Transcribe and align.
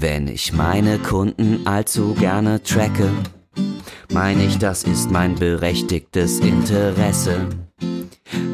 Wenn 0.00 0.28
ich 0.28 0.54
meine 0.54 0.98
Kunden 0.98 1.66
allzu 1.66 2.14
gerne 2.14 2.62
tracke, 2.62 3.10
meine 4.10 4.46
ich, 4.46 4.56
das 4.56 4.84
ist 4.84 5.10
mein 5.10 5.34
berechtigtes 5.34 6.40
Interesse. 6.40 7.48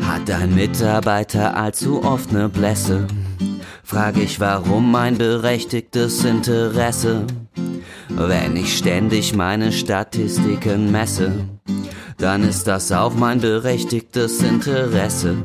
Hat 0.00 0.28
ein 0.28 0.56
Mitarbeiter 0.56 1.56
allzu 1.56 2.02
oft 2.02 2.32
ne 2.32 2.48
Blässe, 2.48 3.06
frage 3.84 4.22
ich, 4.22 4.40
warum 4.40 4.90
mein 4.90 5.18
berechtigtes 5.18 6.24
Interesse. 6.24 7.24
Wenn 8.08 8.56
ich 8.56 8.76
ständig 8.76 9.32
meine 9.32 9.70
Statistiken 9.70 10.90
messe, 10.90 11.30
dann 12.18 12.42
ist 12.42 12.66
das 12.66 12.90
auch 12.90 13.14
mein 13.14 13.40
berechtigtes 13.40 14.42
Interesse. 14.42 15.36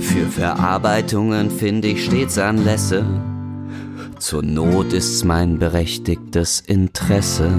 Für 0.00 0.26
Verarbeitungen 0.26 1.50
finde 1.50 1.88
ich 1.88 2.04
stets 2.04 2.36
Anlässe. 2.36 3.06
Zur 4.18 4.42
Not 4.42 4.92
ist's 4.92 5.22
mein 5.22 5.60
berechtigtes 5.60 6.60
Interesse. 6.60 7.52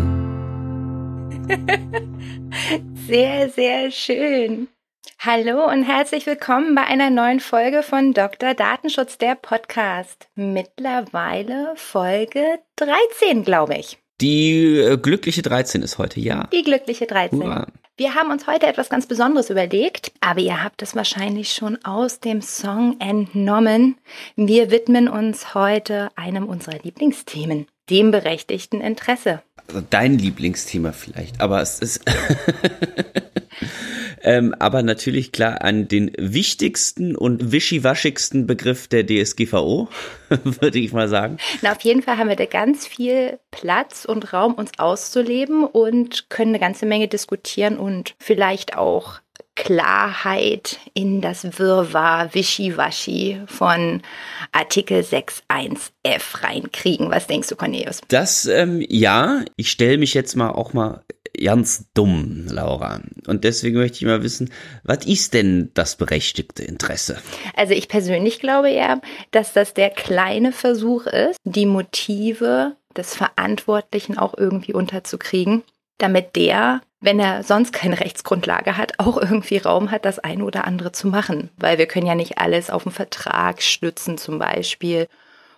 Sehr, 3.07 3.49
sehr 3.49 3.91
schön. 3.91 4.67
Hallo 5.19 5.65
und 5.69 5.83
herzlich 5.83 6.25
willkommen 6.25 6.75
bei 6.75 6.83
einer 6.83 7.09
neuen 7.09 7.39
Folge 7.39 7.81
von 7.81 8.13
Dr. 8.13 8.55
Datenschutz, 8.55 9.17
der 9.17 9.35
Podcast. 9.35 10.27
Mittlerweile 10.35 11.71
Folge 11.75 12.59
13, 12.75 13.45
glaube 13.45 13.77
ich. 13.77 13.97
Die 14.19 14.79
äh, 14.79 14.97
glückliche 14.97 15.41
13 15.41 15.81
ist 15.81 15.97
heute, 15.97 16.19
ja. 16.19 16.49
Die 16.51 16.63
glückliche 16.63 17.05
13. 17.05 17.41
Hurra. 17.41 17.67
Wir 17.99 18.15
haben 18.15 18.31
uns 18.31 18.47
heute 18.47 18.65
etwas 18.65 18.87
ganz 18.87 19.07
Besonderes 19.07 19.49
überlegt, 19.49 20.13
aber 20.21 20.39
ihr 20.39 20.63
habt 20.63 20.81
es 20.81 20.95
wahrscheinlich 20.95 21.51
schon 21.51 21.83
aus 21.83 22.21
dem 22.21 22.41
Song 22.41 22.95
entnommen. 23.01 23.97
Wir 24.37 24.71
widmen 24.71 25.09
uns 25.09 25.53
heute 25.53 26.07
einem 26.15 26.47
unserer 26.47 26.79
Lieblingsthemen, 26.81 27.67
dem 27.89 28.11
berechtigten 28.11 28.79
Interesse. 28.79 29.43
Also 29.67 29.83
dein 29.89 30.17
Lieblingsthema 30.17 30.93
vielleicht, 30.93 31.41
aber 31.41 31.61
es 31.61 31.79
ist. 31.79 32.05
ähm, 34.23 34.55
aber 34.59 34.83
natürlich 34.83 35.31
klar 35.31 35.61
an 35.61 35.87
den 35.87 36.11
wichtigsten 36.17 37.15
und 37.15 37.51
wischiwaschigsten 37.51 38.47
Begriff 38.47 38.87
der 38.87 39.05
DSGVO, 39.05 39.87
würde 40.43 40.79
ich 40.79 40.93
mal 40.93 41.07
sagen. 41.07 41.37
Na, 41.61 41.71
auf 41.71 41.81
jeden 41.81 42.01
Fall 42.01 42.17
haben 42.17 42.29
wir 42.29 42.35
da 42.35 42.45
ganz 42.45 42.87
viel 42.87 43.39
Platz 43.51 44.05
und 44.05 44.33
Raum, 44.33 44.53
uns 44.53 44.71
auszuleben 44.77 45.63
und 45.65 46.29
können 46.29 46.51
eine 46.51 46.59
ganze 46.59 46.85
Menge 46.85 47.07
diskutieren 47.07 47.77
und 47.77 48.15
vielleicht 48.19 48.77
auch 48.77 49.19
Klarheit 49.59 50.79
in 50.93 51.19
das 51.19 51.59
Wirrwarr 51.59 52.33
Wischiwaschi 52.33 53.41
von 53.45 54.01
Artikel 54.53 55.01
6.1f 55.01 56.43
reinkriegen. 56.43 57.11
Was 57.11 57.27
denkst 57.27 57.49
du, 57.49 57.57
Cornelius? 57.57 57.99
Das, 58.07 58.45
ähm, 58.45 58.83
ja, 58.87 59.43
ich 59.57 59.69
stelle 59.69 59.97
mich 59.97 60.13
jetzt 60.13 60.35
mal 60.35 60.51
auch 60.51 60.71
mal 60.71 61.03
ganz 61.37 61.85
dumm, 61.93 62.47
Laura. 62.49 63.01
Und 63.27 63.43
deswegen 63.43 63.77
möchte 63.77 63.97
ich 63.97 64.05
mal 64.05 64.23
wissen, 64.23 64.51
was 64.83 65.05
ist 65.05 65.33
denn 65.33 65.71
das 65.73 65.95
berechtigte 65.95 66.63
Interesse? 66.63 67.17
Also 67.55 67.73
ich 67.73 67.87
persönlich 67.87 68.39
glaube 68.39 68.69
eher, 68.69 69.01
dass 69.31 69.53
das 69.53 69.73
der 69.73 69.89
kleine 69.89 70.51
Versuch 70.51 71.05
ist, 71.05 71.37
die 71.43 71.65
Motive 71.65 72.75
des 72.95 73.15
Verantwortlichen 73.15 74.17
auch 74.17 74.37
irgendwie 74.37 74.73
unterzukriegen, 74.73 75.63
damit 75.97 76.35
der, 76.35 76.81
wenn 77.01 77.19
er 77.19 77.43
sonst 77.43 77.71
keine 77.71 77.99
Rechtsgrundlage 77.99 78.77
hat, 78.77 78.93
auch 78.97 79.17
irgendwie 79.17 79.57
Raum 79.57 79.91
hat, 79.91 80.05
das 80.05 80.19
eine 80.19 80.43
oder 80.43 80.65
andere 80.65 80.91
zu 80.91 81.07
machen. 81.07 81.49
Weil 81.57 81.77
wir 81.77 81.85
können 81.85 82.07
ja 82.07 82.15
nicht 82.15 82.37
alles 82.37 82.69
auf 82.69 82.83
den 82.83 82.91
Vertrag 82.91 83.61
stützen 83.61 84.17
zum 84.17 84.39
Beispiel 84.39 85.07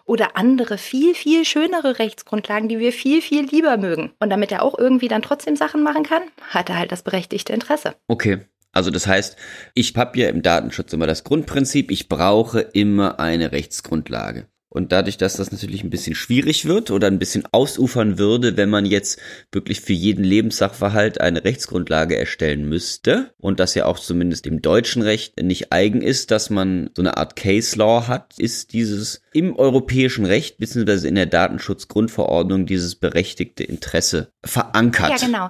oder 0.06 0.38
andere 0.38 0.78
viel, 0.78 1.16
viel 1.16 1.46
schönere 1.46 2.00
Rechtsgrundlagen, 2.00 2.70
die 2.70 2.80
wir 2.80 2.94
viel, 2.94 3.22
viel 3.22 3.46
lieber 3.46 3.78
mögen. 3.78 4.12
Und 4.20 4.30
damit 4.30 4.52
er 4.52 4.64
auch 4.64 4.78
irgendwie 4.78 5.08
dann 5.08 5.22
trotzdem 5.22 5.56
Sachen 5.56 5.84
machen 5.84 6.04
kann, 6.04 6.24
hat 6.50 6.70
er 6.70 6.78
halt 6.78 6.92
das 6.92 7.04
berechtigte 7.04 7.54
Interesse. 7.54 7.96
Okay. 8.08 8.40
Also 8.74 8.90
das 8.90 9.06
heißt, 9.06 9.36
ich 9.74 9.96
habe 9.98 10.18
ja 10.18 10.30
im 10.30 10.42
Datenschutz 10.42 10.94
immer 10.94 11.08
das 11.08 11.26
Grundprinzip, 11.26 11.92
ich 11.92 12.08
brauche 12.08 12.62
immer 12.62 13.20
eine 13.20 13.52
Rechtsgrundlage. 13.52 14.48
Und 14.74 14.94
dadurch, 14.94 15.18
dass 15.18 15.36
das 15.36 15.52
natürlich 15.52 15.84
ein 15.84 15.90
bisschen 15.90 16.16
schwierig 16.16 16.64
wird 16.64 16.92
oder 16.92 17.08
ein 17.08 17.20
bisschen 17.20 17.44
ausufern 17.52 18.18
würde, 18.18 18.56
wenn 18.56 18.70
man 18.70 18.86
jetzt 18.86 19.20
wirklich 19.52 19.82
für 19.82 19.92
jeden 19.92 20.24
Lebenssachverhalt 20.24 21.20
eine 21.20 21.44
Rechtsgrundlage 21.44 22.18
erstellen 22.18 22.70
müsste 22.70 23.34
und 23.38 23.60
das 23.60 23.76
ja 23.76 23.86
auch 23.86 24.00
zumindest 24.00 24.48
im 24.48 24.62
deutschen 24.62 25.02
Recht 25.02 25.42
nicht 25.42 25.74
eigen 25.74 26.02
ist, 26.02 26.32
dass 26.32 26.50
man 26.50 26.90
so 26.96 27.02
eine 27.02 27.18
Art 27.18 27.36
Case 27.36 27.78
Law 27.78 28.08
hat, 28.08 28.36
ist 28.38 28.72
dieses 28.72 29.22
im 29.34 29.58
europäischen 29.58 30.26
Recht 30.26 30.58
bzw. 30.58 31.06
in 31.06 31.16
der 31.16 31.26
Datenschutzgrundverordnung 31.26 32.66
dieses 32.66 32.96
berechtigte 32.96 33.66
Interesse 33.66 34.32
verankert. 34.42 35.10
Ja, 35.10 35.28
genau. 35.28 35.50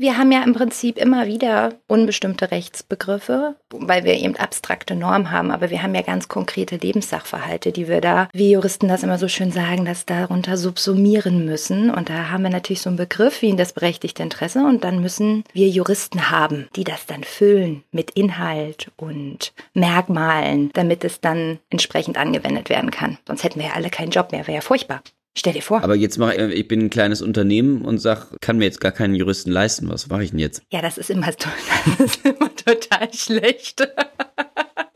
Wir 0.00 0.16
haben 0.16 0.32
ja 0.32 0.42
im 0.42 0.54
Prinzip 0.54 0.96
immer 0.96 1.26
wieder 1.26 1.74
unbestimmte 1.86 2.50
Rechtsbegriffe, 2.50 3.56
weil 3.68 4.04
wir 4.04 4.14
eben 4.14 4.34
abstrakte 4.34 4.96
Normen 4.96 5.30
haben, 5.30 5.50
aber 5.50 5.68
wir 5.68 5.82
haben 5.82 5.94
ja 5.94 6.00
ganz 6.00 6.26
konkrete 6.26 6.76
Lebenssachverhalte, 6.76 7.70
die 7.70 7.86
wir 7.86 8.00
da, 8.00 8.30
wie 8.32 8.52
Juristen 8.52 8.88
das 8.88 9.02
immer 9.02 9.18
so 9.18 9.28
schön 9.28 9.52
sagen, 9.52 9.84
das 9.84 10.06
darunter 10.06 10.56
subsumieren 10.56 11.44
müssen. 11.44 11.90
Und 11.90 12.08
da 12.08 12.30
haben 12.30 12.44
wir 12.44 12.48
natürlich 12.48 12.80
so 12.80 12.88
einen 12.88 12.96
Begriff 12.96 13.42
wie 13.42 13.54
das 13.54 13.74
berechtigte 13.74 14.22
Interesse 14.22 14.60
und 14.64 14.84
dann 14.84 15.02
müssen 15.02 15.44
wir 15.52 15.68
Juristen 15.68 16.30
haben, 16.30 16.66
die 16.76 16.84
das 16.84 17.04
dann 17.04 17.22
füllen 17.22 17.84
mit 17.92 18.12
Inhalt 18.12 18.90
und 18.96 19.52
Merkmalen, 19.74 20.70
damit 20.72 21.04
es 21.04 21.20
dann 21.20 21.58
entsprechend 21.68 22.16
angewendet 22.16 22.70
werden 22.70 22.90
kann. 22.90 23.18
Sonst 23.26 23.44
hätten 23.44 23.60
wir 23.60 23.66
ja 23.66 23.74
alle 23.74 23.90
keinen 23.90 24.12
Job 24.12 24.32
mehr, 24.32 24.46
wäre 24.46 24.54
ja 24.54 24.62
furchtbar. 24.62 25.02
Stell 25.40 25.54
dir 25.54 25.62
vor. 25.62 25.82
Aber 25.82 25.94
jetzt 25.96 26.18
mache 26.18 26.34
ich, 26.34 26.60
ich 26.60 26.68
bin 26.68 26.80
ein 26.80 26.90
kleines 26.90 27.22
Unternehmen 27.22 27.80
und 27.80 27.96
sag, 27.96 28.38
kann 28.42 28.58
mir 28.58 28.66
jetzt 28.66 28.78
gar 28.78 28.92
keinen 28.92 29.14
Juristen 29.14 29.50
leisten. 29.50 29.88
Was 29.88 30.06
mache 30.06 30.22
ich 30.22 30.32
denn 30.32 30.38
jetzt? 30.38 30.62
Ja, 30.70 30.82
das 30.82 30.98
ist 30.98 31.08
immer, 31.08 31.28
das 31.98 31.98
ist 31.98 32.26
immer 32.26 32.54
total 32.54 33.10
schlecht. 33.14 33.80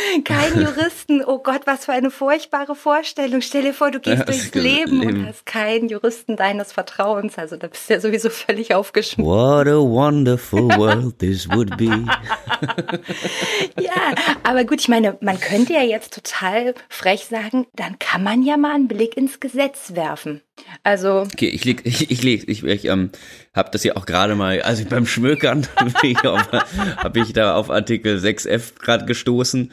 Kein 0.24 0.60
Juristen. 0.60 1.24
Oh 1.24 1.38
Gott, 1.38 1.62
was 1.66 1.84
für 1.86 1.92
eine 1.92 2.10
furchtbare 2.10 2.74
Vorstellung. 2.74 3.40
Stell 3.40 3.62
dir 3.62 3.74
vor, 3.74 3.90
du 3.90 4.00
gehst 4.00 4.18
Ja, 4.18 4.24
durchs 4.24 4.54
Leben, 4.54 5.00
Leben. 5.00 5.18
und 5.20 5.26
hast 5.28 5.46
keinen 5.46 5.88
Juristen 5.88 6.36
deines 6.36 6.72
Vertrauens. 6.72 7.38
Also 7.38 7.56
da 7.56 7.66
bist 7.66 7.88
du 7.88 7.94
ja 7.94 8.00
sowieso 8.00 8.30
völlig 8.30 8.74
aufgeschmissen. 8.74 9.24
What 9.24 9.66
a 9.66 9.78
wonderful 9.80 10.68
world 10.78 11.18
this 11.18 11.48
would 11.48 11.76
be. 11.76 12.04
Ja, 13.80 14.14
aber 14.42 14.64
gut, 14.64 14.80
ich 14.80 14.88
meine, 14.88 15.16
man 15.20 15.38
könnte 15.40 15.72
ja 15.72 15.82
jetzt 15.82 16.14
total 16.14 16.74
frech 16.88 17.26
sagen, 17.26 17.66
dann 17.74 17.98
kann 17.98 18.22
man 18.22 18.42
ja 18.42 18.56
mal 18.56 18.74
einen 18.74 18.88
Blick 18.88 19.16
ins 19.16 19.40
Gesetz 19.40 19.94
werfen. 19.94 20.42
Also, 20.82 21.22
Okay, 21.32 21.48
ich 21.48 21.64
leg, 21.64 21.82
ich, 21.84 22.10
ich 22.10 22.22
leg, 22.22 22.48
ich, 22.48 22.64
ich 22.64 22.84
ähm, 22.86 23.10
habe 23.54 23.70
das 23.72 23.84
ja 23.84 23.96
auch 23.96 24.06
gerade 24.06 24.34
mal, 24.34 24.62
also 24.62 24.84
beim 24.84 25.06
Schmökern 25.06 25.66
habe 25.76 27.20
ich 27.20 27.32
da 27.32 27.54
auf 27.54 27.70
Artikel 27.70 28.18
6f 28.18 28.78
gerade 28.78 29.04
gestoßen. 29.04 29.70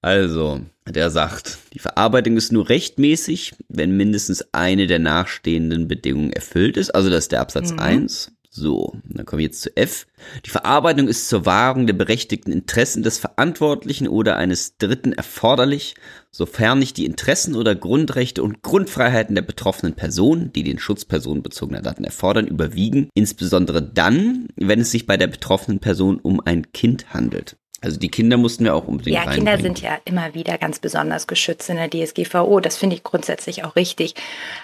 Also, 0.00 0.60
der 0.88 1.10
sagt, 1.10 1.58
die 1.74 1.80
Verarbeitung 1.80 2.36
ist 2.36 2.52
nur 2.52 2.68
rechtmäßig, 2.68 3.54
wenn 3.68 3.96
mindestens 3.96 4.44
eine 4.52 4.86
der 4.86 5.00
nachstehenden 5.00 5.88
Bedingungen 5.88 6.32
erfüllt 6.32 6.76
ist. 6.76 6.94
Also 6.94 7.10
das 7.10 7.24
ist 7.24 7.32
der 7.32 7.40
Absatz 7.40 7.72
1. 7.72 8.32
So, 8.50 8.96
dann 9.04 9.26
kommen 9.26 9.40
wir 9.40 9.46
jetzt 9.46 9.60
zu 9.60 9.76
F. 9.76 10.06
Die 10.46 10.50
Verarbeitung 10.50 11.06
ist 11.06 11.28
zur 11.28 11.44
Wahrung 11.44 11.86
der 11.86 11.94
berechtigten 11.94 12.50
Interessen 12.50 13.02
des 13.02 13.18
Verantwortlichen 13.18 14.08
oder 14.08 14.36
eines 14.36 14.78
Dritten 14.78 15.12
erforderlich, 15.12 15.96
sofern 16.30 16.78
nicht 16.78 16.96
die 16.96 17.04
Interessen 17.04 17.54
oder 17.54 17.74
Grundrechte 17.74 18.42
und 18.42 18.62
Grundfreiheiten 18.62 19.34
der 19.34 19.42
betroffenen 19.42 19.94
Person, 19.94 20.50
die 20.54 20.62
den 20.62 20.78
Schutz 20.78 21.04
personenbezogener 21.04 21.82
Daten 21.82 22.04
erfordern, 22.04 22.46
überwiegen, 22.46 23.10
insbesondere 23.12 23.82
dann, 23.82 24.48
wenn 24.56 24.80
es 24.80 24.92
sich 24.92 25.06
bei 25.06 25.18
der 25.18 25.26
betroffenen 25.26 25.80
Person 25.80 26.18
um 26.18 26.40
ein 26.40 26.72
Kind 26.72 27.12
handelt. 27.12 27.57
Also 27.80 27.98
die 27.98 28.10
Kinder 28.10 28.36
mussten 28.36 28.64
wir 28.64 28.74
auch 28.74 28.88
unbedingt 28.88 29.14
ja, 29.14 29.30
Kinder 29.30 29.56
sind 29.58 29.80
ja 29.80 29.98
immer 30.04 30.34
wieder 30.34 30.58
ganz 30.58 30.80
besonders 30.80 31.28
geschützt 31.28 31.70
in 31.70 31.76
der 31.76 31.88
DSGVO. 31.88 32.58
Das 32.58 32.76
finde 32.76 32.96
ich 32.96 33.04
grundsätzlich 33.04 33.64
auch 33.64 33.76
richtig. 33.76 34.14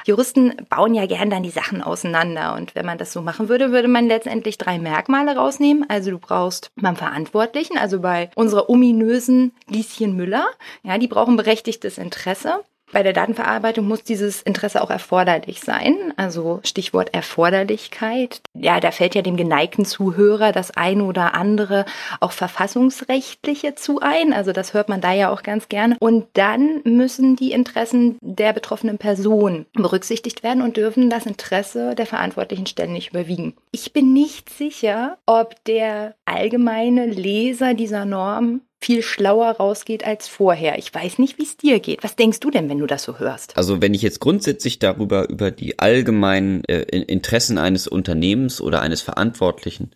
Juristen 0.05 0.55
bauen 0.69 0.95
ja 0.95 1.07
gern 1.07 1.31
dann 1.31 1.45
die 1.45 1.51
Sachen 1.51 1.81
auseinander. 1.81 2.55
Und 2.55 2.75
wenn 2.75 2.85
man 2.85 2.99
das 2.99 3.13
so 3.13 3.23
machen 3.23 3.49
würde, 3.49 3.71
würde 3.71 3.87
man 3.87 4.09
letztendlich 4.09 4.59
drei 4.59 4.81
Merkmale 4.81 5.37
rausnehmen. 5.37 5.85
Also 5.89 6.11
du 6.11 6.19
brauchst 6.19 6.73
beim 6.75 6.97
Verantwortlichen, 6.97 7.79
also 7.79 8.01
bei 8.01 8.31
unserer 8.35 8.69
ominösen 8.69 9.53
Lieschen 9.69 10.17
Müller, 10.17 10.47
ja, 10.83 10.99
die 10.99 11.09
brauchen 11.09 11.37
berechtigtes 11.37 11.99
Interesse. 11.99 12.65
Bei 12.95 13.03
der 13.03 13.13
Datenverarbeitung 13.13 13.89
muss 13.89 14.05
dieses 14.05 14.41
Interesse 14.43 14.81
auch 14.81 14.89
erforderlich 14.89 15.61
sein. 15.61 16.15
Also 16.17 16.61
Stichwort 16.63 17.13
Erforderlichkeit. 17.13 18.41
Ja, 18.55 18.79
da 18.79 18.93
fällt 18.93 19.17
ja 19.17 19.23
dem 19.23 19.37
geneigten 19.37 19.85
Zuhörer 19.85 20.53
das 20.53 20.71
eine 20.71 21.03
oder 21.03 21.35
andere 21.35 21.87
auch 22.21 22.31
verfassungsrechtliche 22.31 23.75
zu 23.75 23.99
ein. 23.99 24.33
Also 24.33 24.53
das 24.53 24.75
hört 24.75 24.89
man 24.89 25.01
da 25.01 25.13
ja 25.13 25.33
auch 25.33 25.43
ganz 25.43 25.69
gerne. 25.69 25.97
Und 25.99 26.27
dann 26.35 26.83
müssen 26.85 27.35
die 27.35 27.51
Interessen 27.51 28.17
der 28.21 28.53
betroffenen 28.53 28.99
Person 28.99 29.67
berücksichtigt 29.73 30.45
werden 30.45 30.63
und 30.63 30.77
dürfen 30.77 31.11
das 31.11 31.27
Interesse 31.27 31.97
der 31.97 32.07
verantwortlichen 32.07 32.67
Stellen 32.67 32.93
nicht 32.93 33.11
überwiegen. 33.11 33.55
Ich 33.73 33.93
bin 33.93 34.13
nicht 34.13 34.51
sicher, 34.51 35.19
ob 35.27 35.57
der 35.65 36.15
allgemeine 36.27 37.07
Leser 37.07 37.75
dieser 37.75 38.05
Norm 38.05 38.61
viel 38.85 39.03
schlauer 39.03 39.53
rausgeht 39.53 40.05
als 40.05 40.29
vorher. 40.29 40.79
Ich 40.79 40.93
weiß 40.93 41.19
nicht, 41.19 41.39
wie 41.39 41.45
es 41.45 41.57
dir 41.57 41.81
geht. 41.81 42.05
Was 42.05 42.17
denkst 42.17 42.41
du 42.41 42.51
denn, 42.51 42.69
wenn 42.69 42.79
du 42.79 42.87
das 42.87 43.03
so 43.03 43.19
hörst? 43.19 43.57
Also 43.57 43.81
wenn 43.81 43.95
ich 43.95 44.03
jetzt 44.03 44.21
grundsätzlich 44.21 44.79
darüber, 44.79 45.31
über 45.31 45.51
die 45.51 45.79
allgemeinen 45.79 46.63
äh, 46.65 46.83
Interessen 46.83 47.57
eines 47.57 47.89
Unternehmens 47.89 48.61
oder 48.61 48.83
eines 48.83 49.01
Verantwortlichen 49.01 49.93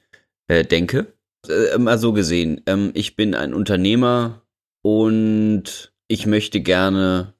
äh, 0.46 0.64
denke, 0.64 1.12
äh, 1.46 1.76
mal 1.76 1.99
so 1.99 2.14
gesehen, 2.14 2.62
ähm, 2.67 2.93
ich 2.94 3.14
bin 3.14 3.35
ein 3.35 3.52
Unternehmer 3.52 4.40
und 4.81 5.93
ich 6.06 6.25
möchte 6.25 6.62
gerne 6.62 7.34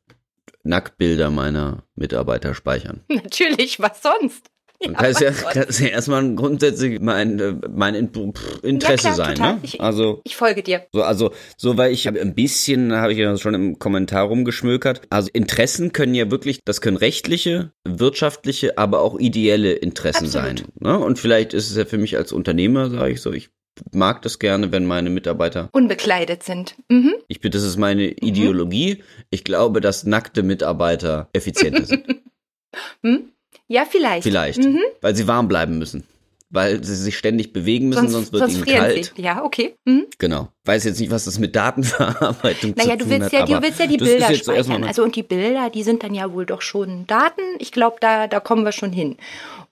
Nacktbilder 0.65 1.31
meiner 1.31 1.85
Mitarbeiter 1.95 2.55
speichern. 2.55 3.01
Natürlich, 3.09 3.81
was 3.81 4.03
sonst? 4.03 4.51
Ja, 4.89 4.93
das, 4.93 5.21
ja, 5.21 5.33
das 5.55 5.81
ja 5.81 5.89
erstmal 5.89 6.35
grundsätzlich 6.35 7.01
mein, 7.01 7.41
äh, 7.41 7.55
mein 7.69 7.95
Interesse 7.97 9.09
ja, 9.09 9.13
klar, 9.13 9.15
sein. 9.15 9.35
Total. 9.35 9.55
Ne? 9.55 9.61
Ich, 9.63 9.81
also, 9.81 10.21
ich 10.25 10.37
folge 10.37 10.63
dir. 10.63 10.87
So, 10.93 11.03
also, 11.03 11.33
so, 11.57 11.77
weil 11.77 11.93
ich 11.93 12.07
habe 12.07 12.21
ein 12.21 12.35
bisschen, 12.35 12.93
habe 12.93 13.13
ich 13.13 13.19
ja 13.19 13.37
schon 13.37 13.55
im 13.55 13.79
Kommentar 13.79 14.27
rumgeschmökert. 14.27 15.03
Also 15.11 15.31
Interessen 15.33 15.93
können 15.93 16.15
ja 16.15 16.31
wirklich, 16.31 16.61
das 16.65 16.81
können 16.81 16.97
rechtliche, 16.97 17.73
wirtschaftliche, 17.85 18.79
aber 18.79 19.01
auch 19.01 19.19
ideelle 19.19 19.73
Interessen 19.73 20.27
Absolut. 20.27 20.59
sein. 20.61 20.69
Ne? 20.79 20.97
Und 20.97 21.19
vielleicht 21.19 21.55
ist 21.55 21.71
es 21.71 21.77
ja 21.77 21.85
für 21.85 21.99
mich 21.99 22.17
als 22.17 22.33
Unternehmer, 22.33 22.89
sage 22.89 23.13
ich 23.13 23.21
so, 23.21 23.33
ich 23.33 23.51
mag 23.93 24.23
das 24.23 24.39
gerne, 24.39 24.73
wenn 24.73 24.87
meine 24.87 25.11
Mitarbeiter 25.11 25.69
unbekleidet 25.73 26.43
sind. 26.43 26.77
Mhm. 26.89 27.15
Ich 27.29 27.41
bin, 27.41 27.51
das 27.51 27.63
ist 27.63 27.77
meine 27.77 28.09
Ideologie. 28.09 28.97
Mhm. 28.97 29.25
Ich 29.31 29.45
glaube, 29.45 29.81
dass 29.81 30.05
nackte 30.05 30.43
Mitarbeiter 30.43 31.29
effizienter 31.33 31.85
sind. 31.85 32.07
hm? 33.03 33.33
Ja, 33.69 33.85
vielleicht. 33.89 34.25
Vielleicht, 34.25 34.65
mhm. 34.65 34.81
weil 35.01 35.15
sie 35.15 35.29
warm 35.29 35.47
bleiben 35.47 35.79
müssen. 35.79 36.05
Weil 36.51 36.83
sie 36.83 36.97
sich 36.97 37.19
ständig 37.19 37.53
bewegen 37.53 37.91
müssen, 37.91 38.09
sonst, 38.09 38.31
sonst 38.31 38.33
wird 38.33 38.51
sonst 38.51 38.67
ihnen 38.67 38.79
kalt. 38.79 39.13
Sie. 39.15 39.23
Ja, 39.23 39.45
okay. 39.45 39.77
Mhm. 39.85 40.07
Genau. 40.17 40.49
Weiß 40.65 40.85
jetzt 40.85 40.99
nicht, 40.99 41.11
was 41.11 41.27
das 41.27 41.39
mit 41.39 41.55
Datenverarbeitung 41.55 42.73
naja, 42.75 42.99
zu 42.99 43.05
tun 43.05 43.23
hat. 43.23 43.33
Naja, 43.33 43.45
du 43.45 43.63
willst 43.63 43.79
ja 43.79 43.87
die 43.87 43.99
Bilder 43.99 44.35
speichern. 44.35 44.85
Also 44.85 45.05
und 45.05 45.15
die 45.15 45.23
Bilder, 45.23 45.69
die 45.69 45.83
sind 45.83 46.03
dann 46.03 46.15
ja 46.15 46.33
wohl 46.33 46.47
doch 46.47 46.63
schon 46.63 47.07
Daten. 47.07 47.43
Ich 47.59 47.71
glaube, 47.71 47.99
da, 48.01 48.27
da 48.27 48.41
kommen 48.41 48.65
wir 48.65 48.73
schon 48.73 48.93
hin. 48.93 49.19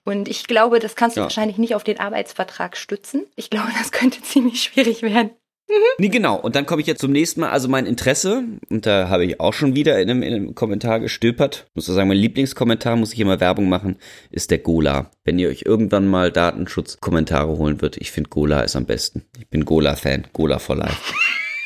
Und 0.03 0.27
ich 0.27 0.45
glaube, 0.45 0.77
das 0.77 0.95
kannst 0.95 1.17
du 1.17 1.21
ja. 1.21 1.23
wahrscheinlich 1.23 1.57
nicht 1.57 1.73
auf 1.73 1.83
den 1.83 1.99
Arbeitsvertrag 1.99 2.77
stützen. 2.77 3.25
Ich 3.35 3.49
glaube, 3.49 3.69
das 3.79 3.91
könnte 3.91 4.21
ziemlich 4.23 4.61
schwierig 4.61 5.01
werden. 5.01 5.31
Mhm. 5.69 5.73
Nee, 5.97 6.09
genau. 6.09 6.37
Und 6.37 6.55
dann 6.55 6.65
komme 6.65 6.81
ich 6.81 6.87
jetzt 6.87 7.01
zum 7.01 7.11
nächsten 7.11 7.41
Mal. 7.41 7.49
Also 7.49 7.67
mein 7.67 7.85
Interesse, 7.85 8.43
und 8.69 8.85
da 8.85 9.09
habe 9.09 9.25
ich 9.25 9.39
auch 9.39 9.53
schon 9.53 9.75
wieder 9.75 9.99
in 9.99 10.09
einem, 10.09 10.23
in 10.23 10.33
einem 10.33 10.55
Kommentar 10.55 10.99
gestöpert. 10.99 11.65
Ich 11.69 11.75
muss 11.75 11.85
sagen, 11.85 12.07
mein 12.07 12.17
Lieblingskommentar, 12.17 12.95
muss 12.95 13.13
ich 13.13 13.19
immer 13.19 13.39
Werbung 13.39 13.67
machen, 13.67 13.97
ist 14.31 14.51
der 14.51 14.59
Gola. 14.59 15.11
Wenn 15.25 15.39
ihr 15.39 15.49
euch 15.49 15.63
irgendwann 15.65 16.07
mal 16.07 16.31
Datenschutzkommentare 16.31 17.57
holen 17.57 17.81
wird, 17.81 17.97
ich 17.97 18.11
finde 18.11 18.29
Gola 18.29 18.61
ist 18.61 18.75
am 18.75 18.85
besten. 18.85 19.25
Ich 19.37 19.47
bin 19.47 19.65
Gola-Fan. 19.65 20.27
Gola 20.33 20.59
for 20.59 20.77
life. 20.77 21.13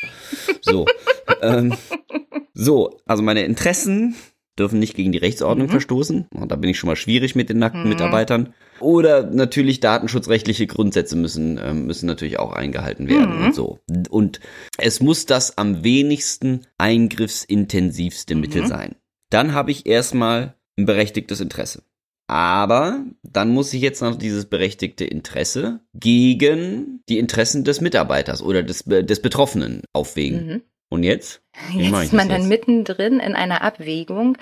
so. 0.62 0.84
ähm, 1.40 1.74
so, 2.54 2.98
also 3.06 3.22
meine 3.22 3.44
Interessen 3.44 4.16
dürfen 4.58 4.78
nicht 4.78 4.94
gegen 4.94 5.12
die 5.12 5.18
Rechtsordnung 5.18 5.68
mhm. 5.68 5.72
verstoßen. 5.72 6.26
Und 6.34 6.52
da 6.52 6.56
bin 6.56 6.70
ich 6.70 6.78
schon 6.78 6.88
mal 6.88 6.96
schwierig 6.96 7.34
mit 7.34 7.48
den 7.48 7.58
nackten 7.58 7.84
mhm. 7.84 7.90
Mitarbeitern. 7.90 8.54
Oder 8.80 9.24
natürlich 9.24 9.80
datenschutzrechtliche 9.80 10.66
Grundsätze 10.66 11.16
müssen, 11.16 11.58
äh, 11.58 11.72
müssen 11.72 12.06
natürlich 12.06 12.38
auch 12.38 12.52
eingehalten 12.52 13.08
werden 13.08 13.38
mhm. 13.38 13.44
und 13.46 13.54
so. 13.54 13.78
Und 14.10 14.40
es 14.78 15.00
muss 15.00 15.26
das 15.26 15.56
am 15.56 15.84
wenigsten 15.84 16.66
eingriffsintensivste 16.78 18.34
Mittel 18.34 18.62
mhm. 18.62 18.66
sein. 18.66 18.96
Dann 19.30 19.54
habe 19.54 19.70
ich 19.70 19.86
erstmal 19.86 20.54
ein 20.76 20.86
berechtigtes 20.86 21.40
Interesse. 21.40 21.82
Aber 22.26 23.04
dann 23.22 23.50
muss 23.50 23.74
ich 23.74 23.82
jetzt 23.82 24.00
noch 24.00 24.16
dieses 24.16 24.46
berechtigte 24.46 25.04
Interesse 25.04 25.80
gegen 25.92 27.02
die 27.08 27.18
Interessen 27.18 27.64
des 27.64 27.80
Mitarbeiters 27.80 28.42
oder 28.42 28.62
des, 28.62 28.84
des 28.84 29.20
Betroffenen 29.20 29.82
aufwägen. 29.92 30.62
Und 30.92 31.04
jetzt? 31.04 31.40
Wie 31.70 31.88
jetzt 31.88 32.02
ist 32.02 32.12
man 32.12 32.28
dann 32.28 32.48
mittendrin 32.48 33.18
in 33.18 33.34
einer 33.34 33.62
Abwägung 33.62 34.36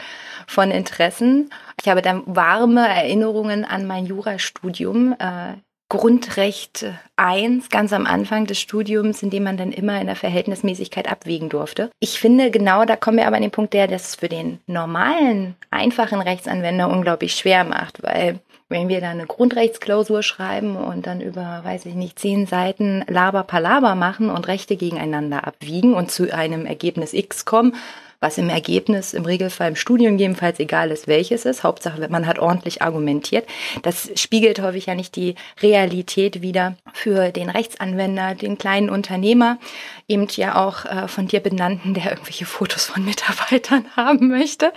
von 0.49 0.73
Interessen. 0.73 1.51
Ich 1.81 1.89
habe 1.89 2.03
dann 2.03 2.25
warme 2.27 2.89
Erinnerungen 2.89 3.65
an 3.65 3.87
mein 3.87 4.05
Jurastudium. 4.05 5.15
Äh, 5.21 5.55
Grundrecht 5.89 6.87
1, 7.17 7.69
ganz 7.69 7.93
am 7.93 8.07
Anfang 8.07 8.47
des 8.47 8.61
Studiums, 8.61 9.23
in 9.23 9.31
dem 9.31 9.45
man 9.45 9.57
dann 9.57 9.73
immer 9.73 10.01
in 10.01 10.07
der 10.07 10.17
Verhältnismäßigkeit 10.17 11.11
abwägen 11.11 11.49
durfte. 11.49 11.91
Ich 12.01 12.19
finde, 12.19 12.51
genau 12.51 12.85
da 12.85 12.97
kommen 12.97 13.19
wir 13.19 13.27
aber 13.29 13.37
an 13.37 13.43
den 13.43 13.51
Punkt, 13.51 13.73
der 13.73 13.87
das 13.87 14.17
für 14.17 14.29
den 14.29 14.59
normalen, 14.67 15.55
einfachen 15.71 16.21
Rechtsanwender 16.21 16.89
unglaublich 16.89 17.35
schwer 17.35 17.63
macht, 17.63 18.03
weil 18.03 18.41
wenn 18.71 18.89
wir 18.89 19.01
da 19.01 19.11
eine 19.11 19.27
Grundrechtsklausur 19.27 20.23
schreiben 20.23 20.77
und 20.77 21.07
dann 21.07 21.21
über, 21.21 21.61
weiß 21.65 21.87
ich 21.87 21.95
nicht, 21.95 22.19
zehn 22.19 22.47
Seiten 22.47 23.05
Laber 23.09 23.43
Palaber 23.43 23.97
machen 23.97 24.31
und 24.31 24.47
Rechte 24.47 24.77
gegeneinander 24.77 25.47
abwiegen 25.47 25.95
und 25.95 26.11
zu 26.11 26.33
einem 26.33 26.65
Ergebnis 26.67 27.13
X 27.13 27.45
kommen, 27.45 27.75
was 28.21 28.37
im 28.37 28.51
Ergebnis 28.51 29.15
im 29.15 29.25
Regelfall 29.25 29.69
im 29.69 29.77
Studium 29.77 30.19
jedenfalls 30.19 30.61
egal 30.61 30.91
ist, 30.91 31.09
welches 31.09 31.47
ist. 31.47 31.65
Hauptsache, 31.65 32.07
man 32.11 32.27
hat 32.27 32.39
ordentlich 32.39 32.83
argumentiert. 32.83 33.47
Das 33.83 34.11
spiegelt 34.15 34.61
häufig 34.61 34.87
ja 34.87 34.95
nicht 34.95 35.17
die 35.17 35.37
Realität 35.63 36.43
wieder 36.43 36.77
für 36.93 37.31
den 37.31 37.49
Rechtsanwender, 37.49 38.35
den 38.35 38.59
kleinen 38.59 38.91
Unternehmer, 38.91 39.59
eben 40.07 40.27
ja 40.33 40.57
auch 40.57 40.85
äh, 40.85 41.09
von 41.09 41.29
dir 41.29 41.41
benannten, 41.41 41.95
der 41.95 42.11
irgendwelche 42.11 42.45
Fotos 42.45 42.85
von 42.85 43.05
Mitarbeitern 43.05 43.87
haben 43.97 44.29
möchte. 44.29 44.73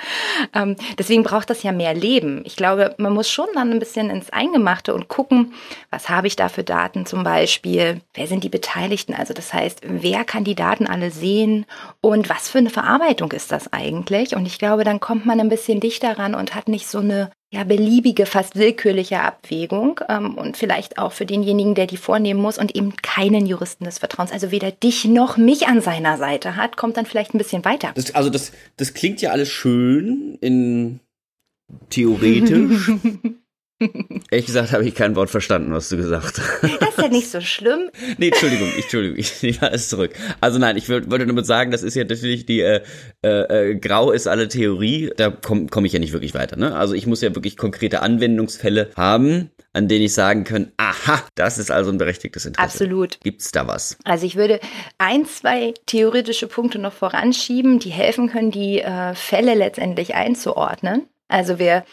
Ähm, 0.53 0.77
deswegen 0.97 1.23
braucht 1.23 1.49
das 1.49 1.63
ja 1.63 1.73
mehr 1.73 1.93
Leben. 1.93 2.43
Ich 2.45 2.55
glaube, 2.55 2.95
man 2.97 3.13
muss 3.13 3.29
schon 3.29 3.47
dann 3.53 3.71
ein 3.71 3.79
bisschen 3.79 4.09
ins 4.09 4.29
Eingemachte 4.29 4.93
und 4.93 5.09
gucken, 5.09 5.53
was 5.89 6.07
habe 6.07 6.27
ich 6.27 6.37
da 6.37 6.47
für 6.47 6.63
Daten 6.63 7.05
zum 7.05 7.23
Beispiel, 7.23 7.99
wer 8.13 8.27
sind 8.27 8.43
die 8.43 8.49
Beteiligten, 8.49 9.13
also 9.13 9.33
das 9.33 9.53
heißt, 9.53 9.81
wer 9.83 10.23
kann 10.23 10.45
die 10.45 10.55
Daten 10.55 10.87
alle 10.87 11.11
sehen 11.11 11.65
und 11.99 12.29
was 12.29 12.49
für 12.49 12.59
eine 12.59 12.69
Verarbeitung 12.69 13.32
ist 13.33 13.51
das 13.51 13.73
eigentlich? 13.73 14.35
Und 14.35 14.45
ich 14.45 14.57
glaube, 14.57 14.83
dann 14.83 14.99
kommt 14.99 15.25
man 15.25 15.39
ein 15.39 15.49
bisschen 15.49 15.79
dichter 15.79 16.17
ran 16.17 16.35
und 16.35 16.55
hat 16.55 16.67
nicht 16.67 16.87
so 16.87 16.99
eine 16.99 17.31
ja, 17.53 17.63
beliebige, 17.63 18.25
fast 18.25 18.55
willkürliche 18.55 19.19
Abwägung 19.19 19.99
ähm, 20.09 20.35
und 20.35 20.57
vielleicht 20.57 20.97
auch 20.97 21.11
für 21.11 21.25
denjenigen, 21.25 21.75
der 21.75 21.85
die 21.85 21.97
vornehmen 21.97 22.41
muss 22.41 22.57
und 22.57 22.75
eben 22.75 22.95
keinen 23.03 23.45
Juristen 23.45 23.85
des 23.85 23.99
Vertrauens, 23.99 24.31
also 24.31 24.49
weder 24.49 24.71
dich 24.71 25.05
noch 25.05 25.37
mich 25.37 25.67
an 25.67 25.79
seiner 25.79 26.17
Seite 26.17 26.55
hat, 26.55 26.77
kommt 26.77 26.97
dann 26.97 27.05
vielleicht 27.05 27.35
ein 27.35 27.37
bisschen 27.37 27.63
weiter. 27.63 27.91
Das, 27.93 28.15
also 28.15 28.31
das, 28.31 28.53
das 28.77 28.95
klingt 28.95 29.21
ja 29.21 29.31
alles 29.31 29.49
schön 29.49 30.37
in 30.41 30.99
theoretisch. 31.89 32.91
Ehrlich 34.31 34.45
gesagt 34.45 34.71
habe 34.71 34.85
ich 34.85 34.95
kein 34.95 35.15
Wort 35.15 35.29
verstanden, 35.29 35.73
was 35.73 35.89
du 35.89 35.97
gesagt 35.97 36.39
hast. 36.39 36.63
Das 36.79 36.89
ist 36.89 36.97
ja 36.97 37.07
nicht 37.07 37.29
so 37.29 37.41
schlimm. 37.41 37.89
nee, 38.17 38.27
Entschuldigung, 38.27 38.69
ich, 38.77 38.83
Entschuldigung, 38.83 39.17
ich 39.17 39.41
nehme 39.41 39.61
alles 39.61 39.89
zurück. 39.89 40.11
Also 40.41 40.59
nein, 40.59 40.77
ich 40.77 40.89
wollte 40.89 41.25
nur 41.25 41.43
sagen, 41.43 41.71
das 41.71 41.83
ist 41.83 41.95
ja 41.95 42.03
natürlich 42.03 42.45
die, 42.45 42.61
äh, 42.61 42.81
äh, 43.23 43.71
äh, 43.71 43.75
grau 43.75 44.11
ist 44.11 44.27
alle 44.27 44.47
Theorie, 44.47 45.11
da 45.17 45.29
komme 45.29 45.67
komm 45.69 45.85
ich 45.85 45.93
ja 45.93 45.99
nicht 45.99 46.13
wirklich 46.13 46.33
weiter. 46.33 46.55
Ne? 46.55 46.75
Also 46.75 46.93
ich 46.93 47.07
muss 47.07 47.21
ja 47.21 47.33
wirklich 47.35 47.57
konkrete 47.57 48.01
Anwendungsfälle 48.01 48.91
haben, 48.95 49.51
an 49.73 49.87
denen 49.87 50.05
ich 50.05 50.13
sagen 50.13 50.43
kann, 50.43 50.71
aha, 50.77 51.23
das 51.35 51.57
ist 51.57 51.71
also 51.71 51.91
ein 51.91 51.97
berechtigtes 51.97 52.45
Interesse. 52.45 52.83
Absolut. 52.83 53.19
Gibt's 53.21 53.51
da 53.51 53.67
was? 53.67 53.97
Also 54.03 54.25
ich 54.25 54.35
würde 54.35 54.59
ein, 54.97 55.25
zwei 55.25 55.73
theoretische 55.85 56.47
Punkte 56.47 56.79
noch 56.79 56.93
voranschieben, 56.93 57.79
die 57.79 57.89
helfen 57.89 58.29
können, 58.29 58.51
die 58.51 58.81
äh, 58.81 59.15
Fälle 59.15 59.55
letztendlich 59.55 60.15
einzuordnen. 60.15 61.07
Also 61.27 61.57
wir 61.57 61.83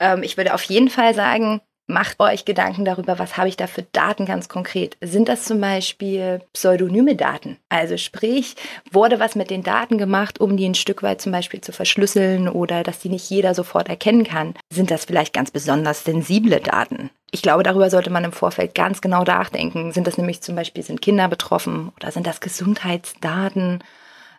ähm, 0.00 0.22
ich 0.22 0.36
würde 0.36 0.54
auf 0.54 0.62
jeden 0.64 0.90
Fall 0.90 1.14
sagen, 1.14 1.60
Macht 1.90 2.20
euch 2.20 2.44
Gedanken 2.44 2.84
darüber, 2.84 3.18
was 3.18 3.36
habe 3.36 3.48
ich 3.48 3.56
da 3.56 3.66
für 3.66 3.82
Daten 3.82 4.24
ganz 4.24 4.48
konkret. 4.48 4.96
Sind 5.00 5.28
das 5.28 5.44
zum 5.44 5.60
Beispiel 5.60 6.40
pseudonyme 6.52 7.16
Daten? 7.16 7.56
Also 7.68 7.96
sprich, 7.96 8.54
wurde 8.92 9.18
was 9.18 9.34
mit 9.34 9.50
den 9.50 9.64
Daten 9.64 9.98
gemacht, 9.98 10.40
um 10.40 10.56
die 10.56 10.66
ein 10.66 10.76
Stück 10.76 11.02
weit 11.02 11.20
zum 11.20 11.32
Beispiel 11.32 11.60
zu 11.60 11.72
verschlüsseln 11.72 12.48
oder 12.48 12.84
dass 12.84 13.00
die 13.00 13.08
nicht 13.08 13.28
jeder 13.28 13.56
sofort 13.56 13.88
erkennen 13.88 14.22
kann? 14.22 14.54
Sind 14.72 14.92
das 14.92 15.06
vielleicht 15.06 15.32
ganz 15.32 15.50
besonders 15.50 16.04
sensible 16.04 16.60
Daten? 16.60 17.10
Ich 17.32 17.42
glaube, 17.42 17.64
darüber 17.64 17.90
sollte 17.90 18.10
man 18.10 18.22
im 18.22 18.32
Vorfeld 18.32 18.76
ganz 18.76 19.00
genau 19.00 19.24
nachdenken. 19.24 19.90
Sind 19.90 20.06
das 20.06 20.16
nämlich 20.16 20.42
zum 20.42 20.54
Beispiel, 20.54 20.84
sind 20.84 21.02
Kinder 21.02 21.26
betroffen 21.26 21.90
oder 21.96 22.12
sind 22.12 22.24
das 22.24 22.40
Gesundheitsdaten? 22.40 23.82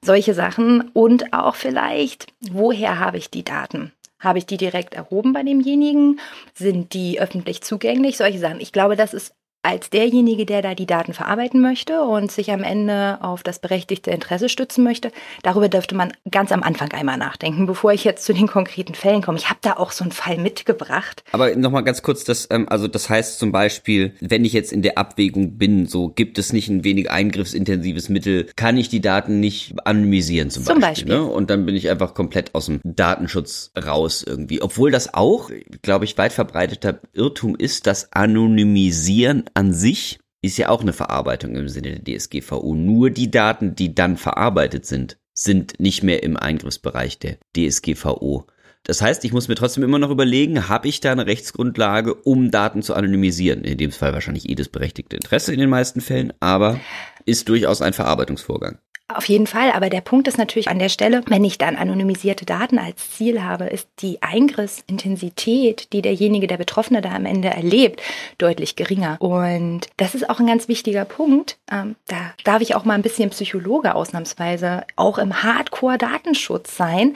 Solche 0.02 0.34
Sachen 0.34 0.90
und 0.94 1.34
auch 1.34 1.56
vielleicht, 1.56 2.28
woher 2.50 2.98
habe 2.98 3.18
ich 3.18 3.30
die 3.30 3.44
Daten? 3.44 3.92
Habe 4.22 4.38
ich 4.38 4.46
die 4.46 4.58
direkt 4.58 4.94
erhoben 4.94 5.34
bei 5.34 5.44
demjenigen? 5.44 6.20
Sind 6.54 6.94
die 6.94 7.20
öffentlich 7.20 7.62
zugänglich? 7.62 8.18
Solche 8.18 8.40
Sachen. 8.40 8.62
Ich 8.62 8.72
glaube, 8.72 8.96
das 8.96 9.14
ist 9.14 9.34
als 9.64 9.90
derjenige, 9.90 10.46
der 10.46 10.62
da 10.62 10.76
die 10.76 10.86
Daten 10.86 11.14
verarbeiten 11.14 11.62
möchte 11.62 12.02
und 12.04 12.32
sich 12.32 12.52
am 12.52 12.64
Ende 12.64 13.20
auf 13.22 13.44
das 13.44 13.60
berechtigte 13.60 14.12
Interesse 14.12 14.50
stützen 14.50 14.84
möchte, 14.84 15.12
darüber 15.44 15.70
dürfte 15.70 15.96
man 15.96 16.14
ganz 16.30 16.52
am 16.52 16.64
Anfang 16.64 16.92
einmal 16.94 17.18
nachdenken, 17.18 17.66
bevor 17.66 17.92
ich 17.94 18.04
jetzt 18.04 18.26
zu 18.26 18.34
den 18.34 18.48
konkreten 18.48 18.94
Fällen 18.94 19.22
komme. 19.22 19.38
Ich 19.38 19.50
habe 19.50 19.60
da 19.62 19.74
auch 19.74 19.92
so 19.92 20.04
einen 20.04 20.12
Fall 20.12 20.38
mitgebracht. 20.38 21.24
Aber 21.32 21.56
nochmal 21.56 21.84
ganz 21.84 22.02
kurz, 22.02 22.24
das, 22.24 22.48
ähm, 22.52 22.68
also 22.70 22.88
das 22.88 23.10
heißt 23.10 23.40
zum 23.40 23.52
Beispiel, 23.52 24.14
wenn 24.20 24.46
ich 24.46 24.54
jetzt 24.54 24.72
in 24.72 24.82
der 24.82 24.98
Abwägung 24.98 25.58
bin, 25.58 25.88
so 25.88 26.10
gibt 26.10 26.38
es 26.38 26.54
nicht 26.54 26.70
ein 26.70 26.84
wenig 26.84 27.10
eingriffsintensives 27.12 28.10
Mittel, 28.10 28.48
kann 28.56 28.78
ich 28.78 28.90
die 28.90 29.02
Daten 29.02 29.40
nicht 29.40 29.74
anonymisieren 29.86 30.50
zum, 30.50 30.64
zum 30.64 30.80
Beispiel. 30.80 30.92
Beispiel. 30.92 31.16
Ne? 31.16 31.24
Und 31.24 31.50
dann 31.50 31.66
bin 31.66 31.76
ich 31.76 31.90
einfach 31.90 32.14
komplett 32.14 32.54
aus 32.56 32.66
dem 32.66 32.80
Datenschutz 32.84 33.72
raus 33.78 34.24
irgendwie. 34.26 34.62
Obwohl 34.62 34.92
das 34.92 35.14
auch, 35.14 35.50
glaube 35.82 36.06
ich, 36.06 36.18
weit 36.18 36.34
verbreiteter 36.34 37.00
Irrtum 37.14 37.56
ist, 37.56 37.88
das 37.88 38.12
Anonymisieren 38.14 39.46
an 39.54 39.74
sich 39.74 40.20
ist 40.42 40.58
ja 40.58 40.70
auch 40.70 40.82
eine 40.82 40.94
Verarbeitung 40.94 41.56
im 41.56 41.70
Sinne 41.70 42.00
der 42.00 42.18
DSGVO. 42.18 42.76
Nur 42.76 43.10
die 43.10 43.30
Daten, 43.30 43.76
die 43.76 43.94
dann 43.94 44.18
verarbeitet 44.18 44.86
sind, 44.86 45.18
sind 45.34 45.80
nicht 45.80 46.04
mehr 46.04 46.24
im 46.24 46.38
Eingriffsbereich 46.38 47.20
der 47.20 47.38
DSGVO. 47.56 48.48
Das 48.84 49.02
heißt, 49.02 49.24
ich 49.26 49.32
muss 49.32 49.48
mir 49.48 49.56
trotzdem 49.56 49.84
immer 49.84 50.00
noch 50.00 50.10
überlegen, 50.10 50.68
habe 50.68 50.88
ich 50.88 51.00
da 51.00 51.12
eine 51.12 51.28
Rechtsgrundlage, 51.28 52.16
um 52.16 52.50
Daten 52.50 52.82
zu 52.82 52.96
anonymisieren? 52.96 53.64
In 53.64 53.78
dem 53.78 53.92
Fall 53.92 54.14
wahrscheinlich 54.14 54.46
jedes 54.46 54.70
berechtigte 54.70 55.16
Interesse 55.16 55.54
in 55.54 55.60
den 55.60 55.70
meisten 55.70 56.02
Fällen, 56.02 56.34
aber 56.40 56.80
ist 57.26 57.48
durchaus 57.48 57.84
ein 57.84 57.94
Verarbeitungsvorgang. 57.94 58.80
Auf 59.16 59.30
jeden 59.30 59.48
Fall, 59.48 59.72
aber 59.72 59.90
der 59.90 60.02
Punkt 60.02 60.28
ist 60.28 60.38
natürlich 60.38 60.70
an 60.70 60.80
der 60.80 60.90
Stelle, 60.90 61.24
wenn 61.28 61.44
ich 61.44 61.58
dann 61.58 61.76
anonymisierte 61.76 62.46
Daten 62.46 62.80
als 62.80 63.12
Ziel 63.12 63.44
habe, 63.44 63.66
ist 63.66 63.88
die 64.00 64.22
Eingriffsintensität, 64.22 65.92
die 65.94 66.02
derjenige, 66.02 66.48
der 66.48 66.58
Betroffene 66.58 67.02
da 67.02 67.12
am 67.12 67.26
Ende 67.26 67.50
erlebt, 67.50 68.02
deutlich 68.38 68.76
geringer. 68.76 69.18
Und 69.20 69.90
das 69.98 70.16
ist 70.16 70.30
auch 70.30 70.40
ein 70.40 70.48
ganz 70.48 70.68
wichtiger 70.68 71.06
Punkt. 71.06 71.58
Ähm, 71.72 71.96
da 72.08 72.34
darf 72.44 72.62
ich 72.62 72.76
auch 72.76 72.86
mal 72.86 72.94
ein 72.94 73.02
bisschen 73.02 73.30
Psychologe 73.30 73.96
ausnahmsweise 73.96 74.84
auch 74.96 75.18
im 75.18 75.44
Hardcore-Datenschutz 75.44 76.76
sein. 76.76 77.16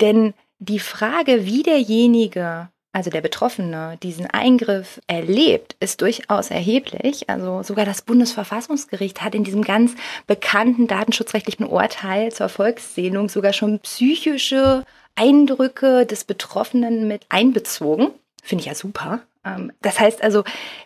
Denn 0.00 0.34
die 0.58 0.78
Frage, 0.78 1.44
wie 1.46 1.62
derjenige 1.62 2.68
also 2.92 3.10
der 3.10 3.22
Betroffene, 3.22 3.98
diesen 4.02 4.26
Eingriff 4.26 5.00
erlebt, 5.06 5.76
ist 5.80 6.02
durchaus 6.02 6.50
erheblich. 6.50 7.30
Also 7.30 7.62
sogar 7.62 7.86
das 7.86 8.02
Bundesverfassungsgericht 8.02 9.22
hat 9.22 9.34
in 9.34 9.44
diesem 9.44 9.62
ganz 9.62 9.92
bekannten 10.26 10.86
datenschutzrechtlichen 10.86 11.66
Urteil 11.66 12.32
zur 12.32 12.50
Volkszählung 12.50 13.30
sogar 13.30 13.54
schon 13.54 13.80
psychische 13.80 14.84
Eindrücke 15.14 16.04
des 16.04 16.24
Betroffenen 16.24 17.08
mit 17.08 17.22
einbezogen. 17.30 18.10
Finde 18.42 18.62
ich 18.62 18.66
ja 18.66 18.74
super. 18.74 19.20
Ähm, 19.44 19.72
das 19.80 19.98
heißt 19.98 20.22
also, 20.22 20.44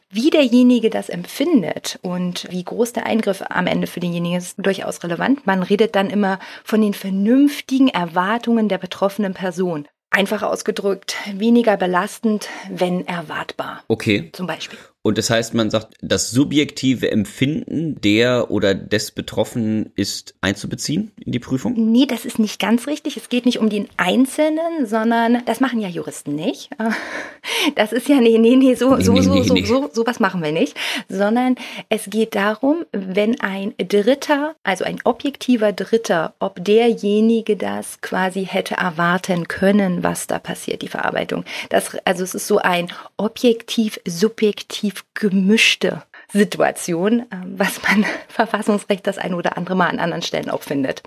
wie 0.08 0.30
derjenige 0.30 0.90
das 0.90 1.08
empfindet 1.08 1.98
und 2.02 2.46
wie 2.50 2.62
groß 2.62 2.92
der 2.92 3.06
Eingriff 3.06 3.42
am 3.48 3.66
Ende 3.66 3.86
für 3.86 4.00
denjenigen 4.00 4.38
ist, 4.38 4.56
durchaus 4.58 5.02
relevant. 5.02 5.46
Man 5.46 5.62
redet 5.62 5.96
dann 5.96 6.10
immer 6.10 6.38
von 6.64 6.80
den 6.80 6.94
vernünftigen 6.94 7.88
Erwartungen 7.88 8.68
der 8.68 8.78
betroffenen 8.78 9.34
Person. 9.34 9.88
Einfach 10.16 10.40
ausgedrückt, 10.42 11.14
weniger 11.34 11.76
belastend, 11.76 12.48
wenn 12.70 13.06
erwartbar. 13.06 13.84
Okay. 13.86 14.30
Zum 14.32 14.46
Beispiel. 14.46 14.78
Und 15.06 15.18
das 15.18 15.30
heißt, 15.30 15.54
man 15.54 15.70
sagt, 15.70 15.94
das 16.00 16.32
subjektive 16.32 17.12
Empfinden 17.12 18.00
der 18.00 18.50
oder 18.50 18.74
des 18.74 19.12
Betroffenen 19.12 19.92
ist 19.94 20.34
einzubeziehen 20.40 21.12
in 21.24 21.30
die 21.30 21.38
Prüfung? 21.38 21.74
Nee, 21.92 22.06
das 22.06 22.24
ist 22.24 22.40
nicht 22.40 22.58
ganz 22.58 22.88
richtig. 22.88 23.16
Es 23.16 23.28
geht 23.28 23.46
nicht 23.46 23.60
um 23.60 23.68
den 23.68 23.86
Einzelnen, 23.98 24.84
sondern 24.84 25.44
das 25.46 25.60
machen 25.60 25.78
ja 25.78 25.88
Juristen 25.88 26.34
nicht. 26.34 26.70
Das 27.76 27.92
ist 27.92 28.08
ja, 28.08 28.20
nee, 28.20 28.38
nee, 28.38 28.56
nee, 28.56 28.74
so, 28.74 29.00
so, 29.00 29.20
so, 29.22 29.42
so, 29.42 29.56
so, 29.64 29.90
so 29.92 30.06
was 30.06 30.18
machen 30.18 30.42
wir 30.42 30.50
nicht. 30.50 30.76
Sondern 31.08 31.54
es 31.88 32.06
geht 32.06 32.34
darum, 32.34 32.84
wenn 32.90 33.40
ein 33.40 33.72
Dritter, 33.78 34.56
also 34.64 34.84
ein 34.84 34.98
objektiver 35.04 35.72
Dritter, 35.72 36.34
ob 36.40 36.64
derjenige 36.64 37.56
das 37.56 38.00
quasi 38.00 38.44
hätte 38.44 38.74
erwarten 38.74 39.46
können, 39.46 40.02
was 40.02 40.26
da 40.26 40.40
passiert, 40.40 40.82
die 40.82 40.88
Verarbeitung. 40.88 41.44
Das, 41.68 41.96
also 42.04 42.24
es 42.24 42.34
ist 42.34 42.48
so 42.48 42.58
ein 42.58 42.88
objektiv-subjektiv 43.16 44.95
relativ 44.96 45.04
gemischte 45.14 46.02
Situation, 46.32 47.26
ähm, 47.32 47.54
was 47.56 47.80
man 47.82 48.04
Verfassungsrecht 48.28 49.06
das 49.06 49.18
ein 49.18 49.34
oder 49.34 49.56
andere 49.56 49.76
Mal 49.76 49.88
an 49.88 49.98
anderen 49.98 50.22
Stellen 50.22 50.50
auch 50.50 50.62
findet. 50.62 51.02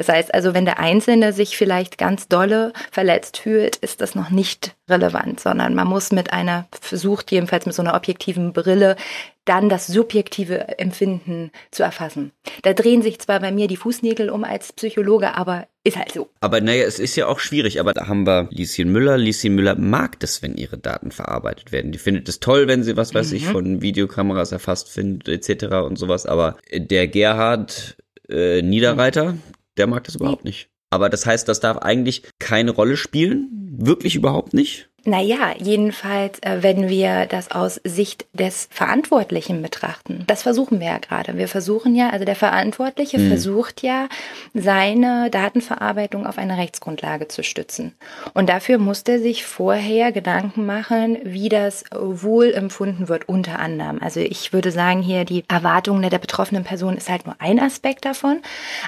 Das 0.00 0.08
heißt 0.08 0.32
also, 0.32 0.54
wenn 0.54 0.64
der 0.64 0.78
Einzelne 0.78 1.34
sich 1.34 1.58
vielleicht 1.58 1.98
ganz 1.98 2.26
dolle 2.26 2.72
verletzt 2.90 3.36
fühlt, 3.36 3.76
ist 3.76 4.00
das 4.00 4.14
noch 4.14 4.30
nicht 4.30 4.74
relevant, 4.88 5.40
sondern 5.40 5.74
man 5.74 5.88
muss 5.88 6.10
mit 6.10 6.32
einer, 6.32 6.66
versucht 6.80 7.30
jedenfalls 7.30 7.66
mit 7.66 7.74
so 7.74 7.82
einer 7.82 7.94
objektiven 7.94 8.54
Brille, 8.54 8.96
dann 9.44 9.68
das 9.68 9.88
subjektive 9.88 10.78
Empfinden 10.78 11.50
zu 11.70 11.82
erfassen. 11.82 12.32
Da 12.62 12.72
drehen 12.72 13.02
sich 13.02 13.18
zwar 13.18 13.40
bei 13.40 13.52
mir 13.52 13.68
die 13.68 13.76
Fußnägel 13.76 14.30
um 14.30 14.42
als 14.42 14.72
Psychologe, 14.72 15.34
aber 15.34 15.66
ist 15.84 15.98
halt 15.98 16.12
so. 16.12 16.30
Aber 16.40 16.62
naja, 16.62 16.84
es 16.84 16.98
ist 16.98 17.14
ja 17.16 17.26
auch 17.26 17.38
schwierig, 17.38 17.78
aber 17.78 17.92
da 17.92 18.08
haben 18.08 18.26
wir 18.26 18.48
Lieschen 18.50 18.90
Müller. 18.90 19.18
Lieschen 19.18 19.54
Müller 19.54 19.74
mag 19.74 20.18
das, 20.20 20.40
wenn 20.40 20.56
ihre 20.56 20.78
Daten 20.78 21.10
verarbeitet 21.10 21.72
werden. 21.72 21.92
Die 21.92 21.98
findet 21.98 22.26
es 22.26 22.40
toll, 22.40 22.68
wenn 22.68 22.84
sie, 22.84 22.96
was 22.96 23.12
weiß 23.12 23.32
mhm. 23.32 23.36
ich, 23.36 23.46
von 23.48 23.82
Videokameras 23.82 24.50
erfasst 24.50 24.88
findet, 24.88 25.28
etc. 25.28 25.74
und 25.84 25.98
sowas. 25.98 26.24
Aber 26.24 26.56
der 26.72 27.06
Gerhard 27.06 27.98
äh, 28.30 28.62
Niederreiter, 28.62 29.32
mhm. 29.32 29.42
Der 29.76 29.86
mag 29.86 30.04
das 30.04 30.16
überhaupt 30.16 30.44
nee. 30.44 30.50
nicht. 30.50 30.70
Aber 30.90 31.08
das 31.08 31.24
heißt, 31.24 31.48
das 31.48 31.60
darf 31.60 31.78
eigentlich 31.78 32.24
keine 32.38 32.72
Rolle 32.72 32.96
spielen? 32.96 33.48
Wirklich 33.78 34.16
überhaupt 34.16 34.54
nicht? 34.54 34.89
Naja, 35.04 35.54
jedenfalls, 35.58 36.38
äh, 36.40 36.58
wenn 36.60 36.88
wir 36.88 37.26
das 37.26 37.50
aus 37.50 37.80
Sicht 37.84 38.26
des 38.32 38.68
Verantwortlichen 38.70 39.62
betrachten. 39.62 40.24
Das 40.26 40.42
versuchen 40.42 40.80
wir 40.80 40.88
ja 40.88 40.98
gerade. 40.98 41.36
Wir 41.38 41.48
versuchen 41.48 41.94
ja, 41.94 42.10
also 42.10 42.24
der 42.24 42.36
Verantwortliche 42.36 43.18
mhm. 43.18 43.28
versucht 43.28 43.82
ja, 43.82 44.08
seine 44.52 45.30
Datenverarbeitung 45.30 46.26
auf 46.26 46.38
eine 46.38 46.58
Rechtsgrundlage 46.58 47.28
zu 47.28 47.42
stützen. 47.42 47.94
Und 48.34 48.48
dafür 48.48 48.78
muss 48.78 49.02
er 49.02 49.18
sich 49.18 49.44
vorher 49.44 50.12
Gedanken 50.12 50.66
machen, 50.66 51.18
wie 51.24 51.48
das 51.48 51.84
wohl 51.92 52.52
empfunden 52.52 53.08
wird, 53.08 53.28
unter 53.28 53.58
anderem. 53.58 54.00
Also 54.02 54.20
ich 54.20 54.52
würde 54.52 54.70
sagen, 54.70 55.02
hier 55.02 55.24
die 55.24 55.44
Erwartungen 55.48 56.08
der 56.08 56.18
betroffenen 56.18 56.64
Person 56.64 56.96
ist 56.96 57.08
halt 57.08 57.26
nur 57.26 57.36
ein 57.38 57.58
Aspekt 57.58 58.04
davon. 58.04 58.40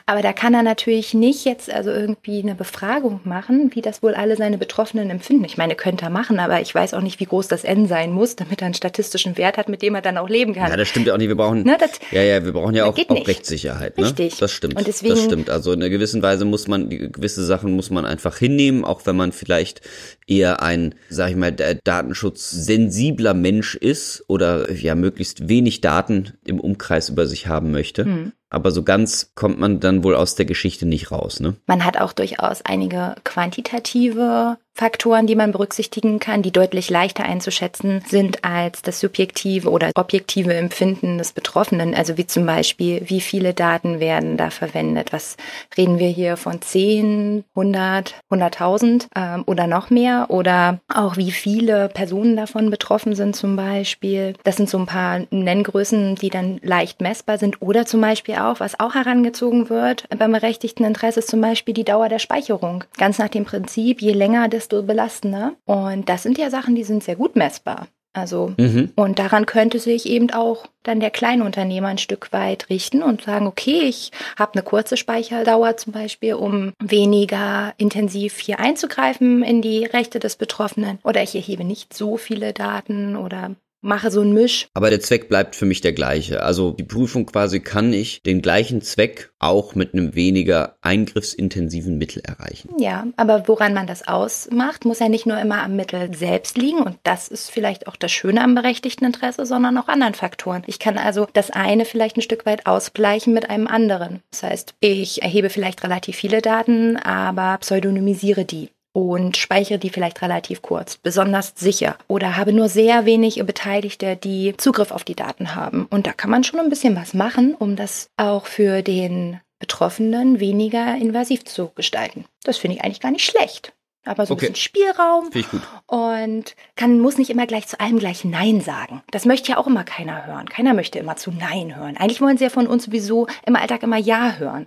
Aber 0.06 0.20
da 0.20 0.32
kann 0.32 0.54
er 0.54 0.62
natürlich 0.62 1.14
nicht 1.14 1.44
jetzt 1.44 1.72
also 1.72 1.90
irgendwie 1.90 2.42
eine 2.42 2.54
Befragung 2.54 3.20
machen, 3.24 3.70
wie 3.74 3.82
das 3.82 4.02
wohl 4.02 4.14
alle 4.14 4.36
seine 4.36 4.58
Betroffenen 4.58 5.10
empfinden. 5.10 5.44
Ich 5.44 5.56
meine, 5.56 5.74
könnte 5.74 6.01
machen, 6.10 6.38
aber 6.38 6.60
ich 6.60 6.74
weiß 6.74 6.94
auch 6.94 7.00
nicht, 7.00 7.20
wie 7.20 7.26
groß 7.26 7.48
das 7.48 7.64
N 7.64 7.86
sein 7.86 8.12
muss, 8.12 8.36
damit 8.36 8.62
er 8.62 8.66
einen 8.66 8.74
statistischen 8.74 9.36
Wert 9.36 9.56
hat, 9.56 9.68
mit 9.68 9.82
dem 9.82 9.94
er 9.94 10.02
dann 10.02 10.18
auch 10.18 10.28
leben 10.28 10.54
kann. 10.54 10.70
Ja, 10.70 10.76
das 10.76 10.88
stimmt 10.88 11.06
ja 11.06 11.14
auch 11.14 11.18
nicht. 11.18 11.28
Wir 11.28 11.36
brauchen, 11.36 11.62
ne, 11.64 11.76
das, 11.78 11.92
ja, 12.10 12.22
ja, 12.22 12.44
wir 12.44 12.52
brauchen 12.52 12.74
ja 12.74 12.84
auch, 12.86 12.96
auch 12.96 13.26
Rechtssicherheit. 13.26 13.98
Ne? 13.98 14.04
Richtig. 14.04 14.38
Das 14.38 14.52
stimmt. 14.52 14.76
Und 14.76 14.86
deswegen, 14.86 15.14
das 15.14 15.24
stimmt. 15.24 15.50
Also 15.50 15.72
in 15.72 15.80
einer 15.80 15.90
gewissen 15.90 16.22
Weise 16.22 16.44
muss 16.44 16.68
man, 16.68 16.88
gewisse 16.88 17.44
Sachen 17.44 17.72
muss 17.72 17.90
man 17.90 18.04
einfach 18.04 18.36
hinnehmen, 18.36 18.84
auch 18.84 19.06
wenn 19.06 19.16
man 19.16 19.32
vielleicht 19.32 19.80
eher 20.26 20.62
ein, 20.62 20.94
sag 21.08 21.30
ich 21.30 21.36
mal, 21.36 21.52
datenschutzsensibler 21.52 23.34
Mensch 23.34 23.74
ist 23.74 24.24
oder 24.28 24.70
ja 24.70 24.94
möglichst 24.94 25.48
wenig 25.48 25.80
Daten 25.80 26.32
im 26.44 26.60
Umkreis 26.60 27.08
über 27.08 27.26
sich 27.26 27.46
haben 27.46 27.70
möchte. 27.70 28.04
Hm 28.04 28.32
aber 28.52 28.70
so 28.70 28.82
ganz 28.82 29.32
kommt 29.34 29.58
man 29.58 29.80
dann 29.80 30.04
wohl 30.04 30.14
aus 30.14 30.34
der 30.34 30.46
Geschichte 30.46 30.86
nicht 30.86 31.10
raus, 31.10 31.40
ne? 31.40 31.54
Man 31.66 31.84
hat 31.84 31.98
auch 31.98 32.12
durchaus 32.12 32.62
einige 32.62 33.14
quantitative 33.24 34.58
Faktoren, 34.74 35.26
die 35.26 35.36
man 35.36 35.52
berücksichtigen 35.52 36.18
kann, 36.18 36.40
die 36.40 36.50
deutlich 36.50 36.88
leichter 36.88 37.24
einzuschätzen 37.24 38.02
sind 38.08 38.42
als 38.42 38.80
das 38.80 39.00
subjektive 39.00 39.70
oder 39.70 39.90
objektive 39.94 40.54
Empfinden 40.54 41.18
des 41.18 41.32
Betroffenen. 41.32 41.94
Also 41.94 42.16
wie 42.16 42.26
zum 42.26 42.46
Beispiel, 42.46 43.02
wie 43.04 43.20
viele 43.20 43.52
Daten 43.52 44.00
werden 44.00 44.38
da 44.38 44.48
verwendet? 44.48 45.12
Was 45.12 45.36
reden 45.76 45.98
wir 45.98 46.08
hier 46.08 46.38
von 46.38 46.62
10, 46.62 47.44
100, 47.54 48.14
100.000 48.30 49.08
ähm, 49.14 49.44
oder 49.46 49.66
noch 49.66 49.90
mehr? 49.90 50.26
Oder 50.30 50.80
auch 50.92 51.18
wie 51.18 51.32
viele 51.32 51.90
Personen 51.90 52.34
davon 52.34 52.70
betroffen 52.70 53.14
sind 53.14 53.36
zum 53.36 53.56
Beispiel. 53.56 54.32
Das 54.42 54.56
sind 54.56 54.70
so 54.70 54.78
ein 54.78 54.86
paar 54.86 55.20
Nenngrößen, 55.30 56.14
die 56.14 56.30
dann 56.30 56.60
leicht 56.62 57.02
messbar 57.02 57.36
sind. 57.36 57.60
Oder 57.60 57.84
zum 57.84 58.00
Beispiel 58.00 58.36
auch, 58.48 58.60
was 58.60 58.78
auch 58.80 58.94
herangezogen 58.94 59.68
wird 59.70 60.06
beim 60.16 60.32
berechtigten 60.32 60.84
Interesse, 60.84 61.20
ist 61.20 61.30
zum 61.30 61.40
Beispiel 61.40 61.74
die 61.74 61.84
Dauer 61.84 62.08
der 62.08 62.18
Speicherung. 62.18 62.84
Ganz 62.98 63.18
nach 63.18 63.28
dem 63.28 63.44
Prinzip, 63.44 64.02
je 64.02 64.12
länger 64.12 64.48
desto 64.48 64.82
belastender. 64.82 65.52
Und 65.64 66.08
das 66.08 66.22
sind 66.22 66.38
ja 66.38 66.50
Sachen, 66.50 66.74
die 66.74 66.84
sind 66.84 67.02
sehr 67.02 67.16
gut 67.16 67.36
messbar. 67.36 67.88
Also, 68.14 68.52
mhm. 68.58 68.92
und 68.94 69.18
daran 69.18 69.46
könnte 69.46 69.78
sich 69.78 70.06
eben 70.06 70.30
auch 70.32 70.66
dann 70.82 71.00
der 71.00 71.10
Kleinunternehmer 71.10 71.88
ein 71.88 71.98
Stück 71.98 72.30
weit 72.32 72.68
richten 72.68 73.02
und 73.02 73.22
sagen, 73.22 73.46
okay, 73.46 73.80
ich 73.82 74.10
habe 74.38 74.52
eine 74.52 74.62
kurze 74.62 74.98
Speicherdauer 74.98 75.78
zum 75.78 75.94
Beispiel, 75.94 76.34
um 76.34 76.74
weniger 76.78 77.72
intensiv 77.78 78.38
hier 78.38 78.60
einzugreifen 78.60 79.42
in 79.42 79.62
die 79.62 79.86
Rechte 79.86 80.18
des 80.18 80.36
Betroffenen. 80.36 80.98
Oder 81.04 81.22
ich 81.22 81.34
erhebe 81.34 81.64
nicht 81.64 81.94
so 81.94 82.18
viele 82.18 82.52
Daten 82.52 83.16
oder 83.16 83.52
mache 83.82 84.10
so 84.10 84.22
ein 84.22 84.32
Misch. 84.32 84.68
Aber 84.74 84.88
der 84.88 85.00
Zweck 85.00 85.28
bleibt 85.28 85.56
für 85.56 85.66
mich 85.66 85.80
der 85.80 85.92
gleiche. 85.92 86.42
Also 86.42 86.70
die 86.70 86.84
Prüfung 86.84 87.26
quasi 87.26 87.60
kann 87.60 87.92
ich 87.92 88.22
den 88.22 88.40
gleichen 88.40 88.80
Zweck 88.80 89.32
auch 89.38 89.74
mit 89.74 89.92
einem 89.92 90.14
weniger 90.14 90.76
eingriffsintensiven 90.80 91.98
Mittel 91.98 92.22
erreichen. 92.24 92.70
Ja, 92.78 93.06
aber 93.16 93.48
woran 93.48 93.74
man 93.74 93.86
das 93.86 94.06
ausmacht, 94.06 94.84
muss 94.84 95.00
ja 95.00 95.08
nicht 95.08 95.26
nur 95.26 95.38
immer 95.38 95.62
am 95.62 95.76
Mittel 95.76 96.14
selbst 96.14 96.56
liegen 96.56 96.78
und 96.78 96.96
das 97.02 97.28
ist 97.28 97.50
vielleicht 97.50 97.88
auch 97.88 97.96
das 97.96 98.12
Schöne 98.12 98.42
am 98.42 98.54
berechtigten 98.54 99.04
Interesse, 99.04 99.44
sondern 99.44 99.76
auch 99.76 99.88
anderen 99.88 100.14
Faktoren. 100.14 100.62
Ich 100.66 100.78
kann 100.78 100.96
also 100.96 101.26
das 101.32 101.50
eine 101.50 101.84
vielleicht 101.84 102.16
ein 102.16 102.22
Stück 102.22 102.46
weit 102.46 102.66
ausgleichen 102.66 103.34
mit 103.34 103.50
einem 103.50 103.66
anderen. 103.66 104.22
Das 104.30 104.44
heißt, 104.44 104.74
ich 104.80 105.22
erhebe 105.22 105.50
vielleicht 105.50 105.82
relativ 105.82 106.16
viele 106.16 106.40
Daten, 106.40 106.96
aber 106.96 107.58
pseudonymisiere 107.58 108.44
die 108.44 108.70
und 108.92 109.36
speichere 109.36 109.78
die 109.78 109.90
vielleicht 109.90 110.20
relativ 110.22 110.62
kurz, 110.62 110.96
besonders 110.98 111.52
sicher 111.56 111.96
oder 112.08 112.36
habe 112.36 112.52
nur 112.52 112.68
sehr 112.68 113.04
wenig 113.06 113.42
Beteiligte, 113.46 114.16
die 114.16 114.54
Zugriff 114.56 114.90
auf 114.90 115.04
die 115.04 115.14
Daten 115.16 115.54
haben. 115.54 115.86
Und 115.90 116.06
da 116.06 116.12
kann 116.12 116.30
man 116.30 116.44
schon 116.44 116.60
ein 116.60 116.68
bisschen 116.70 116.96
was 116.96 117.14
machen, 117.14 117.54
um 117.54 117.76
das 117.76 118.08
auch 118.16 118.46
für 118.46 118.82
den 118.82 119.40
Betroffenen 119.58 120.40
weniger 120.40 120.96
invasiv 120.96 121.44
zu 121.44 121.70
gestalten. 121.74 122.24
Das 122.44 122.58
finde 122.58 122.76
ich 122.76 122.84
eigentlich 122.84 123.00
gar 123.00 123.12
nicht 123.12 123.24
schlecht. 123.24 123.72
aber 124.04 124.26
so 124.26 124.34
ein 124.34 124.36
Okay. 124.36 124.48
bisschen 124.48 124.56
Spielraum 124.56 125.30
Finde 125.30 125.38
ich 125.38 125.48
gut. 125.50 125.62
und 125.86 126.56
kann, 126.74 126.98
muss 126.98 127.18
nicht 127.18 127.30
immer 127.30 127.46
gleich 127.46 127.68
zu 127.68 127.78
allem 127.78 128.00
gleich 128.00 128.24
Nein 128.24 128.60
sagen. 128.60 129.00
Das 129.12 129.24
möchte 129.24 129.52
ja 129.52 129.58
auch 129.58 129.68
immer 129.68 129.84
keiner 129.84 130.26
hören. 130.26 130.48
Keiner 130.48 130.74
möchte 130.74 130.98
immer 130.98 131.14
zu 131.14 131.30
Nein 131.30 131.76
hören. 131.76 131.96
Eigentlich 131.96 132.20
wollen 132.20 132.36
sie 132.36 132.42
ja 132.44 132.50
von 132.50 132.66
uns 132.66 132.82
sowieso 132.86 133.28
im 133.46 133.54
Alltag 133.54 133.84
immer 133.84 133.98
Ja 133.98 134.34
hören. 134.38 134.66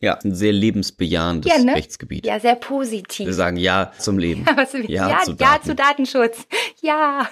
Ja, 0.00 0.14
ein 0.22 0.34
sehr 0.34 0.52
lebensbejahendes 0.52 1.50
Ja, 1.52 1.58
ne? 1.62 1.74
Rechtsgebiet. 1.74 2.24
Ja, 2.24 2.38
sehr 2.38 2.52
Wir 2.52 2.60
positiv. 2.60 3.32
sagen 3.32 3.56
Ja 3.56 3.92
zum 3.98 4.18
Leben. 4.18 4.46
Was, 4.56 4.72
Ja 4.72 5.08
ja, 5.08 5.20
zu 5.24 5.32
ja 5.32 5.36
Daten. 5.36 5.64
zu 5.66 5.74
Datenschutz. 5.74 6.46
Ja. 6.80 7.28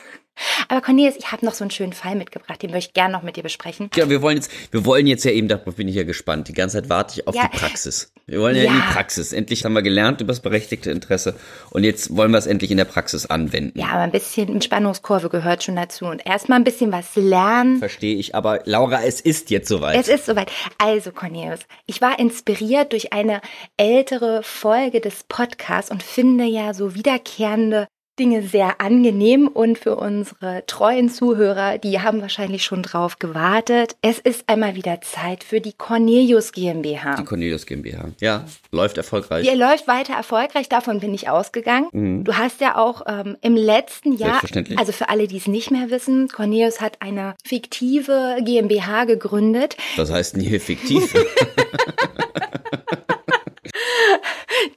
Aber 0.68 0.80
Cornelius, 0.80 1.16
ich 1.16 1.32
habe 1.32 1.44
noch 1.44 1.54
so 1.54 1.64
einen 1.64 1.70
schönen 1.70 1.92
Fall 1.92 2.14
mitgebracht, 2.16 2.62
den 2.62 2.70
möchte 2.70 2.90
ich 2.90 2.94
gerne 2.94 3.12
noch 3.12 3.22
mit 3.22 3.36
dir 3.36 3.42
besprechen. 3.42 3.90
Ja, 3.94 4.08
wir 4.10 4.22
wollen 4.22 4.36
jetzt, 4.36 4.50
wir 4.72 4.84
wollen 4.84 5.06
jetzt 5.06 5.24
ja 5.24 5.30
eben, 5.30 5.48
darauf 5.48 5.74
bin 5.76 5.88
ich 5.88 5.94
ja 5.94 6.02
gespannt. 6.04 6.48
Die 6.48 6.52
ganze 6.52 6.80
Zeit 6.80 6.88
warte 6.88 7.14
ich 7.20 7.26
auf 7.28 7.34
Ja. 7.34 7.48
die 7.52 7.56
Praxis. 7.58 8.12
Wir 8.26 8.40
wollen 8.40 8.56
ja, 8.56 8.62
in 8.64 8.68
Ja. 8.68 8.74
die 8.74 8.92
Praxis. 8.92 9.32
Endlich 9.32 9.64
haben 9.64 9.72
wir 9.74 9.82
gelernt 9.82 10.20
über 10.20 10.32
das 10.32 10.40
berechtigte 10.40 10.90
Interesse 10.90 11.34
und 11.70 11.84
jetzt 11.84 12.16
wollen 12.16 12.32
wir 12.32 12.38
es 12.38 12.46
endlich 12.46 12.70
in 12.72 12.76
der 12.76 12.84
Praxis 12.84 13.26
anwenden. 13.26 13.78
Ja, 13.78 13.86
aber 13.90 14.00
ein 14.00 14.10
bisschen 14.10 14.60
Spannungskurve 14.60 15.28
gehört 15.28 15.62
schon 15.62 15.76
dazu. 15.76 16.06
Und 16.06 16.26
erstmal 16.26 16.58
ein 16.58 16.64
bisschen 16.64 16.90
was 16.92 17.14
lernen. 17.14 17.78
Verstehe 17.78 18.16
ich, 18.16 18.34
aber 18.34 18.60
Laura, 18.64 19.04
es 19.04 19.20
ist 19.20 19.50
jetzt 19.50 19.68
soweit. 19.68 19.96
Es 20.00 20.08
ist 20.08 20.26
soweit. 20.26 20.50
Also, 20.78 21.12
Cornelius, 21.12 21.60
ich 21.86 22.00
war 22.00 22.18
inspiriert 22.18 22.92
durch 22.92 23.12
eine 23.12 23.40
ältere 23.76 24.42
Folge 24.42 25.00
des 25.00 25.24
Podcasts 25.28 25.90
und 25.90 26.02
finde 26.02 26.44
ja 26.44 26.74
so 26.74 26.94
wiederkehrende 26.94 27.86
Dinge 28.18 28.42
sehr 28.42 28.80
angenehm 28.80 29.46
und 29.46 29.78
für 29.78 29.96
unsere 29.96 30.64
treuen 30.66 31.10
Zuhörer, 31.10 31.76
die 31.78 32.00
haben 32.00 32.22
wahrscheinlich 32.22 32.64
schon 32.64 32.82
drauf 32.82 33.18
gewartet. 33.18 33.96
Es 34.00 34.18
ist 34.18 34.44
einmal 34.48 34.74
wieder 34.74 35.00
Zeit 35.02 35.44
für 35.44 35.60
die 35.60 35.74
Cornelius 35.74 36.52
GmbH. 36.52 37.16
die 37.16 37.24
Cornelius 37.24 37.66
GmbH. 37.66 38.10
Ja, 38.20 38.44
läuft 38.72 38.96
erfolgreich. 38.96 39.46
Ihr 39.46 39.56
läuft 39.56 39.86
weiter 39.86 40.14
erfolgreich, 40.14 40.68
davon 40.68 41.00
bin 41.00 41.12
ich 41.12 41.28
ausgegangen. 41.28 42.24
Du 42.24 42.34
hast 42.38 42.60
ja 42.62 42.76
auch 42.76 43.02
ähm, 43.06 43.36
im 43.42 43.54
letzten 43.54 44.12
Jahr, 44.16 44.40
also 44.76 44.92
für 44.92 45.08
alle, 45.10 45.28
die 45.28 45.36
es 45.36 45.46
nicht 45.46 45.70
mehr 45.70 45.90
wissen, 45.90 46.28
Cornelius 46.28 46.80
hat 46.80 47.02
eine 47.02 47.34
fiktive 47.44 48.38
GmbH 48.42 49.04
gegründet, 49.04 49.76
Das 49.96 50.10
heißt 50.10 50.36
nie 50.36 50.58
fiktiv. 50.58 51.12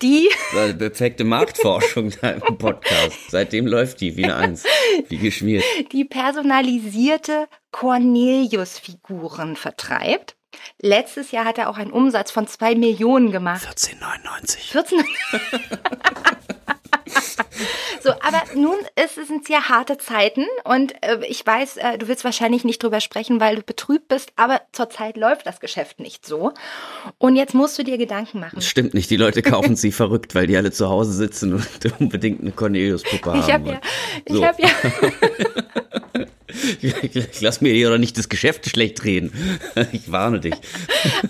die 0.02 0.30
Das 0.54 0.70
ist 0.70 0.78
Perfekte 0.78 1.24
Marktforschung 1.24 2.12
da 2.22 2.32
im 2.32 2.58
Podcast. 2.58 3.18
Seitdem 3.30 3.68
läuft 3.68 4.02
die 4.02 4.16
wie 4.18 4.26
eine 4.26 4.36
Eins. 4.36 4.64
Wie 5.08 5.18
geschmiert. 5.18 5.64
die 5.92 6.06
personalisierte 6.06 7.48
Cornelius-Figuren 7.72 9.56
vertreibt. 9.56 10.36
Letztes 10.82 11.32
Jahr 11.32 11.46
hat 11.46 11.58
er 11.58 11.70
auch 11.70 11.78
einen 11.78 11.92
Umsatz 11.92 12.32
von 12.32 12.48
zwei 12.48 12.76
Millionen 12.76 13.32
gemacht. 13.32 13.66
14,99. 13.66 14.58
14. 14.72 15.04
so, 18.04 18.12
aber 18.12 18.44
nun 18.56 18.78
ist 19.04 19.18
es 19.18 19.28
sind 19.28 19.46
sehr 19.48 19.70
harte 19.70 19.98
Zeiten 19.98 20.46
und 20.64 20.94
äh, 21.04 21.20
ich 21.28 21.46
weiß, 21.46 21.78
äh, 21.78 21.98
du 21.98 22.08
willst 22.08 22.24
wahrscheinlich 22.24 22.64
nicht 22.64 22.82
drüber 22.82 23.00
sprechen, 23.02 23.40
weil 23.40 23.58
du 23.58 23.62
betrübt 23.62 24.08
bist, 24.08 24.32
aber 24.36 24.62
zurzeit 24.72 25.18
läuft 25.18 25.46
das 25.46 25.60
Geschäft 25.60 26.00
nicht 26.00 26.26
so. 26.26 26.54
Und 27.18 27.36
jetzt 27.36 27.54
musst 27.54 27.78
du 27.78 27.84
dir 27.84 27.98
Gedanken 27.98 28.40
machen. 28.40 28.56
Das 28.56 28.68
stimmt 28.68 28.94
nicht. 28.94 29.10
Die 29.10 29.18
Leute 29.18 29.42
kaufen 29.42 29.76
sie 29.76 29.92
verrückt, 30.00 30.36
weil 30.36 30.48
die 30.48 30.58
alle 30.58 30.72
zu 30.72 30.90
Hause 30.90 31.14
sitzen 31.14 31.54
und 31.54 31.68
unbedingt 32.00 32.42
eine 32.42 32.52
Cornelius-Puppe 32.52 33.32
haben. 33.32 33.40
Ich 33.40 33.54
habe 33.54 33.70
ja, 33.70 33.82
ich 34.26 34.34
So. 34.34 34.46
habe 34.46 34.62
ja, 34.62 34.70
lass 37.42 37.62
mir 37.62 37.74
hier 37.74 37.90
doch 37.90 37.98
nicht 37.98 38.18
das 38.18 38.30
Geschäft 38.30 38.70
schlecht 38.70 39.04
reden. 39.04 39.32
Ich 39.92 40.12
warne 40.12 40.40
dich. 40.40 40.56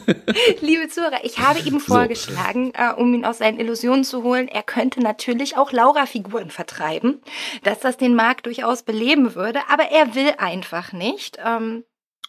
liebe 0.62 0.88
Zuhörer, 0.90 1.24
ich 1.24 1.40
habe 1.40 1.60
ihm 1.60 1.80
vorgeschlagen, 1.80 2.72
äh, 2.74 2.94
um 2.94 3.14
ihn 3.14 3.26
aus 3.26 3.38
seinen 3.40 3.60
Illusionen 3.60 4.04
zu 4.04 4.24
holen, 4.24 4.48
er 4.48 4.64
könnte 4.64 5.02
natürlich 5.02 5.56
auch 5.56 5.72
Laura-Figuren 5.72 6.50
vertreiben, 6.50 7.22
dass 7.64 7.80
das 7.80 7.98
den 7.98 8.16
Markt 8.16 8.46
durchaus 8.46 8.84
beleben 8.84 9.36
würde, 9.36 9.60
aber 9.70 9.92
er 9.92 10.16
will 10.16 10.34
einfach 10.38 10.94
nicht. 10.94 11.38
Ähm, 11.46 11.84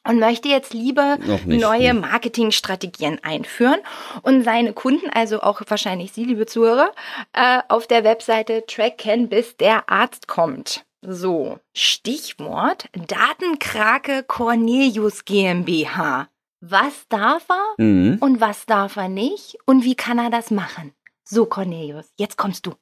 und 0.07 0.19
möchte 0.19 0.49
jetzt 0.49 0.73
lieber 0.73 1.19
nicht, 1.45 1.61
neue. 1.61 1.95
Marketingstrategien 1.95 3.23
einführen 3.23 3.81
und 4.23 4.43
seine 4.45 4.73
Kunden, 4.73 5.11
also 5.11 5.43
auch 5.43 5.61
wahrscheinlich 5.67 6.13
Sie, 6.13 6.25
liebe 6.25 6.47
Zuhörer, 6.47 6.93
äh, 7.33 7.61
auf 7.69 7.87
der 7.87 8.05
Webseite 8.05 8.65
tracken, 8.67 9.29
bis 9.29 9.57
der 9.57 9.91
Arzt 9.91 10.27
kommt. 10.27 10.87
So, 11.03 11.59
Stichwort 11.75 12.89
Datenkrake 12.95 14.23
Cornelius 14.27 15.25
GmbH. 15.25 16.29
Was 16.61 17.07
darf 17.09 17.47
er 17.49 17.83
Mhm. 17.83 18.19
und 18.21 18.41
was 18.41 18.67
darf 18.67 18.97
er 18.97 19.09
nicht 19.09 19.57
und 19.65 19.85
wie 19.85 19.95
kann 19.95 20.19
er 20.19 20.29
das 20.31 20.51
machen? 20.51 20.93
So, 21.25 21.47
Cornelius, 21.47 22.13
jetzt 22.19 22.37
kommst 22.37 22.67
du. 22.67 22.75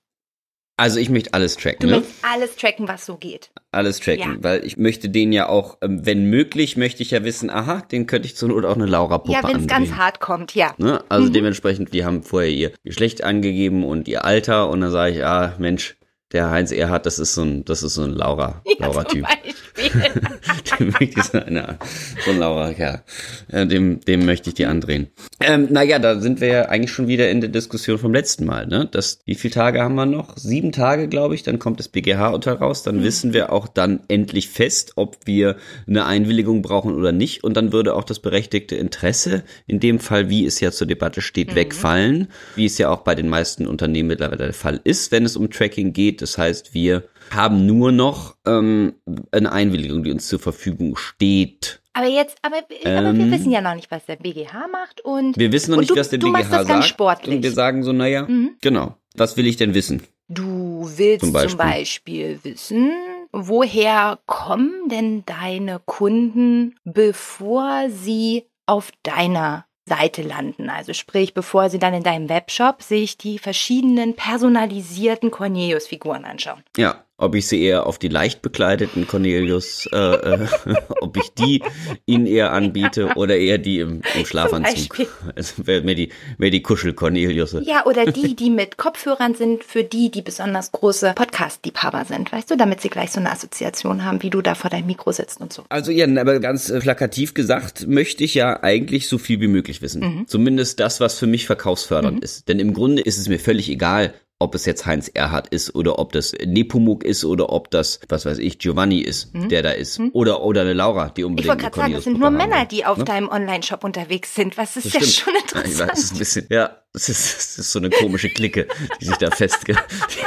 Also 0.76 0.98
ich 1.00 1.10
möchte 1.10 1.34
alles 1.34 1.56
tracken, 1.56 1.80
Du 1.80 1.86
ne? 1.88 1.96
möchtest 1.96 2.24
alles 2.24 2.56
tracken, 2.56 2.88
was 2.88 3.04
so 3.06 3.16
geht. 3.16 3.50
Alles 3.72 3.98
tracken, 4.00 4.34
Ja. 4.34 4.42
weil 4.42 4.64
ich 4.64 4.76
möchte 4.76 5.08
den 5.08 5.32
ja 5.32 5.48
auch, 5.48 5.78
ähm, 5.82 6.04
wenn 6.06 6.24
möglich, 6.30 6.76
möchte 6.76 7.02
ich 7.02 7.10
ja 7.12 7.22
wissen, 7.24 7.50
aha, 7.50 7.80
den 7.82 8.06
könnte 8.06 8.26
ich 8.26 8.36
zur 8.36 8.48
Not 8.48 8.64
auch 8.64 8.74
eine 8.76 8.86
Laura-Puppe 8.86 9.32
Ja, 9.32 9.46
wenn 9.46 9.60
es 9.60 9.66
ganz 9.66 9.92
hart 9.92 10.20
kommt, 10.20 10.54
ja. 10.54 10.74
Ne? 10.78 11.04
Also 11.08 11.28
dementsprechend, 11.28 11.92
die 11.94 12.04
haben 12.04 12.22
vorher 12.22 12.50
ihr 12.50 12.72
Geschlecht 12.84 13.22
angegeben 13.24 13.84
und 13.84 14.06
ihr 14.08 14.24
Alter 14.24 14.70
und 14.70 14.80
dann 14.80 14.90
sage 14.92 15.16
ich, 15.18 15.24
ah, 15.24 15.54
Mensch, 15.58 15.96
der 16.32 16.50
Heinz 16.50 16.72
Erhardt, 16.72 17.06
das 17.06 17.18
ist 17.18 17.34
so 17.34 17.42
ein, 17.42 17.64
das 17.64 17.82
ist 17.82 17.94
so 17.94 18.02
ein 18.02 18.10
Laura, 18.10 18.62
Ja, 18.78 18.86
Laura-Typ. 18.86 19.26
zum 19.26 19.42
Beispiel. 19.42 19.54
dem 20.78 20.88
möchte 20.90 21.20
ich 21.20 21.24
so, 21.24 21.38
eine, 21.38 21.78
so 22.24 22.30
ein 22.32 22.38
Laura, 22.38 22.72
ja. 22.72 23.02
Dem, 23.50 24.00
dem 24.00 24.24
möchte 24.26 24.50
ich 24.50 24.54
die 24.54 24.66
andrehen. 24.66 25.08
Ähm, 25.40 25.68
naja, 25.70 25.98
da 25.98 26.20
sind 26.20 26.40
wir 26.40 26.48
ja 26.48 26.62
eigentlich 26.66 26.90
schon 26.90 27.06
wieder 27.06 27.30
in 27.30 27.40
der 27.40 27.48
Diskussion 27.48 27.98
vom 27.98 28.12
letzten 28.12 28.44
Mal, 28.44 28.66
ne? 28.66 28.88
Das, 28.90 29.20
wie 29.24 29.36
viele 29.36 29.54
Tage 29.54 29.80
haben 29.80 29.94
wir 29.94 30.04
noch? 30.06 30.36
Sieben 30.36 30.72
Tage, 30.72 31.08
glaube 31.08 31.34
ich. 31.34 31.44
Dann 31.44 31.58
kommt 31.58 31.78
das 31.78 31.88
BGH-Urteil 31.88 32.54
raus. 32.54 32.82
Dann 32.82 33.04
wissen 33.04 33.32
wir 33.32 33.52
auch 33.52 33.68
dann 33.68 34.00
endlich 34.08 34.48
fest, 34.48 34.92
ob 34.96 35.16
wir 35.26 35.56
eine 35.86 36.06
Einwilligung 36.06 36.60
brauchen 36.62 36.94
oder 36.94 37.12
nicht. 37.12 37.44
Und 37.44 37.56
dann 37.56 37.72
würde 37.72 37.94
auch 37.94 38.04
das 38.04 38.18
berechtigte 38.18 38.74
Interesse, 38.74 39.44
in 39.66 39.80
dem 39.80 40.00
Fall, 40.00 40.28
wie 40.28 40.44
es 40.44 40.60
ja 40.60 40.72
zur 40.72 40.86
Debatte 40.88 41.22
steht, 41.22 41.54
wegfallen. 41.54 42.28
Wie 42.56 42.66
es 42.66 42.78
ja 42.78 42.90
auch 42.90 43.00
bei 43.02 43.14
den 43.14 43.28
meisten 43.28 43.66
Unternehmen 43.66 44.08
mittlerweile 44.08 44.44
der 44.44 44.54
Fall 44.54 44.80
ist, 44.84 45.12
wenn 45.12 45.24
es 45.24 45.36
um 45.36 45.50
Tracking 45.50 45.92
geht. 45.92 46.17
Das 46.22 46.38
heißt, 46.38 46.74
wir 46.74 47.04
haben 47.34 47.66
nur 47.66 47.92
noch 47.92 48.36
ähm, 48.46 48.94
eine 49.32 49.52
Einwilligung, 49.52 50.02
die 50.04 50.10
uns 50.10 50.28
zur 50.28 50.38
Verfügung 50.38 50.96
steht. 50.96 51.80
Aber 51.92 52.06
jetzt, 52.06 52.36
aber, 52.42 52.58
aber 52.58 53.08
Ähm. 53.10 53.18
wir 53.18 53.30
wissen 53.30 53.50
ja 53.50 53.60
noch 53.60 53.74
nicht, 53.74 53.90
was 53.90 54.06
der 54.06 54.16
BGH 54.16 54.68
macht 54.70 55.00
und 55.00 55.36
Wir 55.36 55.50
wissen 55.52 55.72
noch 55.72 55.78
nicht, 55.78 55.90
du, 55.90 55.96
was 55.96 56.10
der 56.10 56.18
du 56.20 56.26
BGH 56.26 56.38
machst 56.38 56.52
das 56.52 56.58
sagt. 56.60 56.68
ganz 56.68 56.86
sportlich. 56.86 57.36
Und 57.36 57.42
wir 57.42 57.52
sagen 57.52 57.82
so, 57.82 57.92
naja, 57.92 58.22
Mhm. 58.28 58.56
genau. 58.60 58.94
Was 59.16 59.36
will 59.36 59.46
ich 59.46 59.56
denn 59.56 59.74
wissen? 59.74 60.02
Du 60.28 60.88
willst 60.96 61.20
Zum 61.20 61.30
zum 61.30 61.32
Beispiel. 61.32 61.56
Beispiel. 61.56 62.40
wissen, 62.42 62.90
woher 63.32 64.18
kommen 64.26 64.88
denn 64.90 65.24
deine 65.26 65.80
Kunden, 65.84 66.76
bevor 66.84 67.88
sie 67.90 68.44
auf 68.66 68.90
deiner 69.02 69.64
Seite 69.88 70.22
landen? 70.22 70.70
Also 70.70 70.92
sprich, 70.92 71.34
bevor 71.34 71.70
sie 71.70 71.78
dann 71.78 71.94
in 71.94 72.02
deinem 72.02 72.28
Webshop 72.28 72.82
sich 72.82 73.18
die 73.18 73.38
verschiedenen 73.38 74.14
personalisierten 74.14 75.30
Cornelius-Figuren 75.30 76.24
anschauen. 76.24 76.62
Ja, 76.76 77.04
ob 77.18 77.34
ich 77.34 77.48
sie 77.48 77.60
eher 77.60 77.86
auf 77.86 77.98
die 77.98 78.08
leicht 78.08 78.42
bekleideten 78.42 79.06
Cornelius, 79.06 79.88
äh, 79.92 79.96
äh, 79.96 80.46
ob 81.00 81.16
ich 81.16 81.34
die 81.34 81.62
ihnen 82.06 82.26
eher 82.26 82.52
anbiete 82.52 83.10
oder 83.16 83.36
eher 83.36 83.58
die 83.58 83.80
im, 83.80 84.02
im 84.14 84.24
Schlafanzug. 84.24 85.06
Also 85.34 85.62
mehr 85.66 85.82
mehr 85.82 85.94
die, 85.96 86.10
mehr 86.38 86.50
die 86.50 86.62
Kuschel-Cornelius. 86.62 87.56
Ja, 87.64 87.84
oder 87.86 88.06
die, 88.06 88.36
die 88.36 88.50
mit 88.50 88.76
Kopfhörern 88.76 89.34
sind, 89.34 89.64
für 89.64 89.82
die, 89.82 90.10
die 90.10 90.22
besonders 90.22 90.70
große 90.70 91.12
Podcast-Liebhaber 91.14 92.04
sind, 92.04 92.30
weißt 92.32 92.50
du, 92.52 92.56
damit 92.56 92.80
sie 92.80 92.88
gleich 92.88 93.10
so 93.10 93.18
eine 93.18 93.32
Assoziation 93.32 94.04
haben, 94.04 94.22
wie 94.22 94.30
du 94.30 94.40
da 94.40 94.54
vor 94.54 94.70
deinem 94.70 94.86
Mikro 94.86 95.10
sitzt 95.10 95.40
und 95.40 95.52
so. 95.52 95.64
Also 95.68 95.90
ja, 95.90 96.06
aber 96.20 96.38
ganz 96.38 96.70
äh, 96.70 96.78
plakativ 96.78 97.34
gesagt, 97.34 97.88
möchte 97.88 98.22
ich 98.22 98.34
ja 98.34 98.62
eigentlich 98.62 99.08
so 99.08 99.18
viel 99.18 99.40
wie 99.40 99.48
möglich 99.48 99.82
wissen. 99.82 100.02
Mhm. 100.02 100.28
Zumindest 100.28 100.78
das, 100.78 101.00
was 101.00 101.18
für 101.18 101.26
mich 101.26 101.46
verkaufsfördernd 101.46 102.22
ist. 102.22 102.48
Denn 102.48 102.60
im 102.60 102.74
Grunde 102.74 103.02
ist 103.02 103.18
es 103.18 103.28
mir 103.28 103.40
völlig 103.40 103.68
egal, 103.68 104.14
ob 104.40 104.54
es 104.54 104.66
jetzt 104.66 104.86
Heinz 104.86 105.08
Erhardt 105.12 105.48
ist 105.48 105.74
oder 105.74 105.98
ob 105.98 106.12
das 106.12 106.32
Nepomuk 106.44 107.02
ist 107.04 107.24
oder 107.24 107.50
ob 107.52 107.70
das, 107.72 107.98
was 108.08 108.24
weiß 108.24 108.38
ich, 108.38 108.58
Giovanni 108.60 109.00
ist, 109.00 109.30
der 109.34 109.62
da 109.62 109.70
ist. 109.72 110.00
Oder, 110.12 110.42
oder 110.42 110.60
eine 110.60 110.74
Laura, 110.74 111.08
die 111.10 111.22
Mhm. 111.22 111.24
Ich 111.24 111.24
unbedingt 111.30 111.48
wollte 111.48 111.62
gerade 111.64 111.76
sagen, 111.76 111.92
das 111.94 112.04
sind 112.04 112.20
nur 112.20 112.30
Männer, 112.30 112.64
die 112.64 112.84
auf 112.84 112.98
Ne? 112.98 113.04
deinem 113.04 113.28
Online-Shop 113.28 113.82
unterwegs 113.82 114.34
sind. 114.36 114.56
Was 114.56 114.76
ist 114.76 114.86
Das 114.86 114.92
ja 114.94 115.00
schon 115.02 115.34
Ja, 115.34 115.40
ich 115.42 115.54
weiß, 115.54 115.64
es 115.64 115.72
ist 115.72 115.80
ein 115.80 115.88
interessant. 115.88 116.18
bisschen, 116.18 116.46
ja, 116.50 116.76
es 116.94 117.08
ist, 117.08 117.38
es 117.38 117.58
ist 117.58 117.72
so 117.72 117.80
eine 117.80 117.90
komische 117.90 118.28
Clique, 118.28 118.68
die 119.00 119.06
sich 119.06 119.16
da 119.16 119.30
festge, 119.32 119.76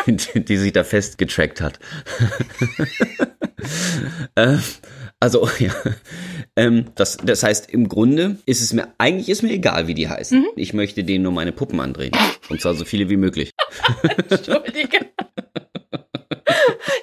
die, 0.08 0.40
die 0.46 0.58
sich 0.58 0.74
da 0.74 0.84
festgetrackt 0.84 1.62
hat. 1.62 1.80
äh, 4.36 4.58
also, 5.20 5.48
ja, 5.60 5.72
ähm, 6.56 6.86
das, 6.96 7.18
das 7.18 7.44
heißt, 7.44 7.70
im 7.70 7.88
Grunde 7.88 8.38
ist 8.46 8.60
es 8.62 8.74
mir, 8.74 8.88
eigentlich 8.98 9.30
ist 9.30 9.44
mir 9.44 9.52
egal, 9.52 9.88
wie 9.88 9.94
die 9.94 10.10
heißen. 10.10 10.40
Mhm. 10.40 10.48
Ich 10.56 10.74
möchte 10.74 11.04
denen 11.04 11.24
nur 11.24 11.32
meine 11.32 11.52
Puppen 11.52 11.80
andrehen. 11.80 12.12
Und 12.50 12.60
zwar 12.60 12.74
so 12.74 12.86
viele 12.86 13.10
wie 13.10 13.18
möglich. 13.18 13.52
Entschuldige. 14.30 14.98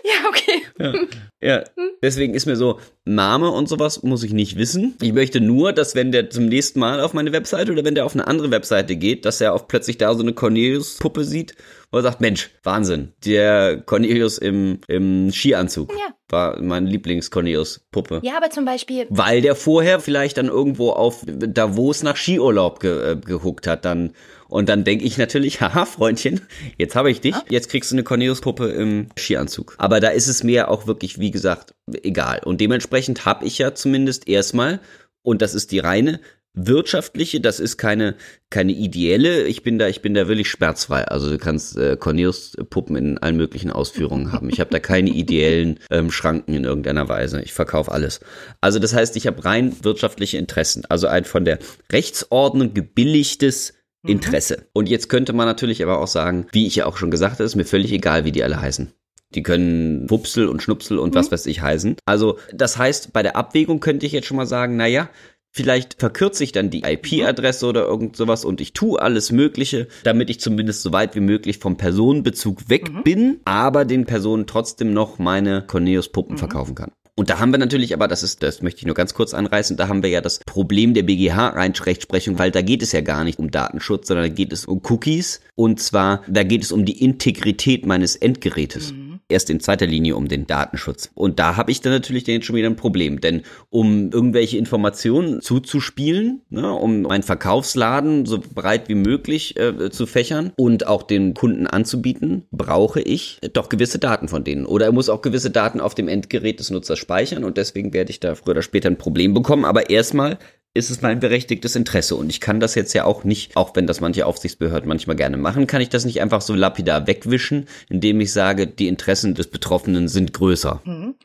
ja, 0.05 0.29
okay. 0.29 0.63
Ja. 0.79 0.93
ja, 1.41 1.65
deswegen 2.03 2.35
ist 2.35 2.47
mir 2.47 2.57
so, 2.57 2.79
Name 3.05 3.51
und 3.51 3.69
sowas 3.69 4.03
muss 4.03 4.23
ich 4.23 4.33
nicht 4.33 4.57
wissen. 4.57 4.97
Ich 5.01 5.13
möchte 5.13 5.41
nur, 5.41 5.73
dass 5.73 5.95
wenn 5.95 6.13
der 6.13 6.31
zum 6.31 6.47
nächsten 6.47 6.79
Mal 6.79 7.01
auf 7.01 7.15
meine 7.15 7.33
Webseite 7.33 7.73
oder 7.73 7.85
wenn 7.85 7.95
der 7.95 8.05
auf 8.05 8.15
eine 8.15 8.27
andere 8.27 8.51
Webseite 8.51 8.97
geht, 8.97 9.25
dass 9.25 9.41
er 9.41 9.55
auch 9.55 9.67
plötzlich 9.67 9.99
da 9.99 10.15
so 10.15 10.23
eine 10.23 10.35
Cornelius-Puppe 10.35 11.25
sieht, 11.25 11.55
wo 11.91 11.99
er 11.99 12.03
sagt, 12.03 12.21
Mensch, 12.21 12.51
Wahnsinn, 12.63 13.13
der 13.25 13.81
Cornelius 13.81 14.39
im, 14.39 14.81
im 14.89 15.33
Skianzug. 15.33 15.93
Ja. 15.93 16.15
War 16.31 16.61
mein 16.61 16.87
Lieblings-Cornelius-Puppe. 16.87 18.21
Ja, 18.23 18.37
aber 18.37 18.51
zum 18.51 18.67
Beispiel, 18.67 19.07
Weil 19.09 19.41
der 19.41 19.55
vorher 19.55 19.99
vielleicht 20.01 20.37
dann 20.37 20.49
irgendwo 20.49 20.91
auf 20.91 21.25
Davos 21.27 22.03
nach 22.03 22.17
Skiurlaub 22.17 22.81
ge, 22.81 23.13
äh, 23.13 23.17
gehuckt 23.17 23.67
hat, 23.67 23.87
dann 23.87 24.13
und 24.49 24.69
dann 24.69 24.85
denke 24.85 25.05
ich 25.05 25.19
natürlich, 25.19 25.61
haha, 25.61 25.85
Freundchen, 25.85 26.41
jetzt 26.77 26.97
habe 26.97 27.11
ich 27.11 27.21
dich, 27.21 27.35
jetzt 27.49 27.69
kriegst 27.69 27.91
du 27.91 27.95
eine 27.95 28.03
Cornelius-Puppe 28.03 28.69
im 28.69 29.09
Skianzug. 29.17 29.75
Aber 29.79 30.01
da 30.01 30.09
ist 30.09 30.29
es 30.29 30.43
mir 30.43 30.69
auch 30.69 30.87
wirklich, 30.87 31.19
wie 31.19 31.31
gesagt, 31.31 31.75
egal. 32.03 32.41
Und 32.45 32.61
dementsprechend 32.61 33.25
habe 33.25 33.45
ich 33.45 33.59
ja 33.59 33.75
zumindest 33.75 34.29
erstmal, 34.29 34.81
und 35.23 35.43
das 35.43 35.55
ist 35.55 35.73
die 35.73 35.79
reine 35.79 36.21
wirtschaftliche, 36.55 37.41
das 37.41 37.61
ist 37.61 37.77
keine 37.77 38.17
keine 38.51 38.73
ideelle. 38.73 39.45
Ich 39.45 39.63
bin 39.63 39.79
da, 39.79 39.89
ich 39.89 40.01
bin 40.01 40.15
da 40.15 40.27
wirklich 40.27 40.51
schmerzfrei. 40.51 41.05
Also 41.05 41.31
du 41.31 41.39
kannst 41.39 41.77
äh, 41.77 41.97
Cornelius 41.97 42.57
Puppen 42.71 42.97
in 42.97 43.19
allen 43.19 43.37
möglichen 43.37 43.71
Ausführungen 43.71 44.33
haben. 44.33 44.49
Ich 44.51 44.59
habe 44.59 44.71
da 44.71 44.79
keine 44.79 45.11
ideellen 45.11 45.79
ähm, 45.91 46.11
Schranken 46.11 46.55
in 46.55 46.65
irgendeiner 46.65 47.09
Weise. 47.09 47.43
Ich 47.43 47.53
verkaufe 47.53 47.93
alles. 47.93 48.21
Also 48.61 48.79
das 48.79 48.95
heißt, 48.95 49.17
ich 49.17 49.27
habe 49.27 49.45
rein 49.45 49.77
wirtschaftliche 49.83 50.39
Interessen. 50.39 50.85
Also 50.89 51.07
ein 51.07 51.25
von 51.25 51.45
der 51.45 51.59
Rechtsordnung 51.93 52.73
gebilligtes 52.75 53.75
Interesse. 54.09 54.69
Und 54.73 54.89
jetzt 54.89 55.09
könnte 55.09 55.33
man 55.33 55.47
natürlich 55.47 55.83
aber 55.83 56.01
auch 56.01 56.07
sagen, 56.07 56.47
wie 56.53 56.67
ich 56.67 56.77
ja 56.77 56.87
auch 56.87 56.97
schon 56.97 57.11
gesagt 57.11 57.35
habe, 57.35 57.45
ist 57.45 57.57
mir 57.57 57.65
völlig 57.65 57.93
egal, 57.93 58.25
wie 58.25 58.33
die 58.33 58.43
alle 58.43 58.61
heißen. 58.61 58.93
Die 59.35 59.43
können 59.43 60.09
Wupsel 60.09 60.49
und 60.49 60.63
Schnupsel 60.63 60.99
und 60.99 61.15
was 61.15 61.31
weiß 61.31 61.47
ich 61.47 61.61
heißen. 61.61 61.97
Also, 62.07 62.39
das 62.53 62.79
heißt, 62.79 63.13
bei 63.13 63.23
der 63.23 63.37
Abwägung 63.37 63.81
könnte 63.81 64.07
ich 64.07 64.13
jetzt 64.13 64.27
schon 64.27 64.39
mal 64.39 64.47
sagen, 64.47 64.77
naja, 64.77 65.11
vielleicht 65.51 65.99
verkürze 65.99 66.45
ich 66.45 66.53
dann 66.53 66.71
die 66.71 66.83
IP-Adresse 66.85 67.67
oder 67.67 67.85
irgend 67.85 68.17
sowas 68.17 68.45
und 68.45 68.61
ich 68.61 68.73
tue 68.73 69.01
alles 69.01 69.31
Mögliche, 69.31 69.89
damit 70.05 70.31
ich 70.31 70.41
zumindest 70.41 70.83
so 70.83 70.93
weit 70.93 71.15
wie 71.15 71.21
möglich 71.21 71.59
vom 71.59 71.77
Personenbezug 71.77 72.69
weg 72.71 73.05
bin, 73.05 73.41
aber 73.45 73.85
den 73.85 74.07
Personen 74.07 74.47
trotzdem 74.47 74.93
noch 74.95 75.19
meine 75.19 75.63
Cornelius-Puppen 75.67 76.39
verkaufen 76.39 76.75
kann. 76.75 76.93
Und 77.19 77.31
da 77.31 77.41
haben 77.41 77.51
wir 77.51 77.59
natürlich, 77.59 77.95
aber 77.95 78.07
das 78.07 78.23
ist, 78.23 78.45
das 78.45 78.63
möchte 78.63 78.79
ich 78.79 78.87
nur 78.87 78.95
ganz 78.95 79.13
kurz 79.13 79.35
anreißen, 79.35 79.77
da 79.77 79.89
haben 79.89 80.05
wir 80.05 80.09
ja 80.09 80.21
das 80.21 80.39
Problem 80.39 80.95
der 80.95 81.03
BGH-Rechtsprechung, 81.03 82.39
weil 82.39 82.53
da 82.53 82.63
geht 82.63 82.81
es 82.81 82.93
ja 82.93 83.01
gar 83.01 83.25
nicht 83.25 83.41
um 83.41 83.51
Datenschutz, 83.51 84.07
sondern 84.07 84.27
da 84.27 84.33
geht 84.33 84.53
es 84.53 84.67
um 84.67 84.81
Cookies. 84.89 85.41
Und 85.57 85.81
zwar, 85.81 86.23
da 86.29 86.45
geht 86.45 86.63
es 86.63 86.71
um 86.71 86.85
die 86.85 87.03
Integrität 87.03 87.87
meines 87.87 88.15
Endgerätes. 88.15 88.95
Erst 89.29 89.51
in 89.51 89.59
zweiter 89.59 89.87
Linie 89.87 90.15
um 90.15 90.29
den 90.29 90.47
Datenschutz. 90.47 91.11
Und 91.15 91.41
da 91.41 91.57
habe 91.57 91.73
ich 91.73 91.81
dann 91.81 91.93
natürlich 91.93 92.23
dann 92.23 92.41
schon 92.41 92.55
wieder 92.55 92.71
ein 92.71 92.77
Problem. 92.77 93.21
Denn 93.21 93.43
um 93.69 94.11
irgendwelche 94.11 94.57
Informationen 94.57 95.43
zuzuspielen, 95.43 96.43
ne, 96.49 96.73
um 96.73 97.03
meinen 97.03 97.25
Verkaufsladen 97.25 98.27
so 98.27 98.39
breit 98.39 98.89
wie 98.89 98.95
möglich 98.95 99.59
äh, 99.59 99.91
zu 99.91 100.07
fächern 100.07 100.53
und 100.57 100.87
auch 100.87 101.03
den 101.03 101.35
Kunden 101.35 101.67
anzubieten, 101.67 102.45
brauche 102.53 103.03
ich 103.03 103.39
doch 103.53 103.69
gewisse 103.69 103.99
Daten 103.99 104.29
von 104.29 104.45
denen. 104.45 104.65
Oder 104.65 104.87
er 104.87 104.93
muss 104.93 105.09
auch 105.09 105.21
gewisse 105.21 105.51
Daten 105.51 105.81
auf 105.81 105.97
dem 105.97 106.09
Endgerät 106.09 106.61
des 106.61 106.71
Nutzers 106.71 106.99
speichern 107.09 107.43
und 107.43 107.57
deswegen 107.57 107.95
werde 107.95 108.11
ich 108.11 108.21
da 108.21 108.35
früher 108.35 108.51
oder 108.51 108.63
später 108.63 108.91
ein 108.91 108.99
Problem 108.99 109.33
bekommen. 109.33 109.65
Aber 109.65 109.89
erstmal 109.89 110.39
ist 110.75 110.91
es 110.91 111.01
mein 111.01 111.21
berechtigtes 111.21 111.75
Interesse 111.75 112.15
und 112.15 112.29
ich 112.29 112.39
kann 112.39 112.61
das 112.61 112.75
jetzt 112.75 112.93
ja 112.93 113.05
auch 113.05 113.25
nicht, 113.25 113.57
auch 113.57 113.75
wenn 113.75 113.87
das 113.87 114.03
manche 114.03 114.27
Aufsichtsbehörden 114.27 114.87
manchmal 114.87 115.17
gerne 115.17 115.39
machen, 115.39 115.67
kann 115.67 115.81
ich 115.81 115.89
das 115.89 116.05
nicht 116.05 116.21
einfach 116.21 116.43
so 116.43 116.55
lapidar 116.55 117.07
wegwischen, 117.07 117.65
indem 117.89 118.21
ich 118.21 118.35
sage, 118.35 118.67
die 118.67 118.89
Interessen 118.89 119.35
des 119.35 119.49
Betroffenen 119.49 120.07
sind 120.07 120.35
größer. 120.35 120.83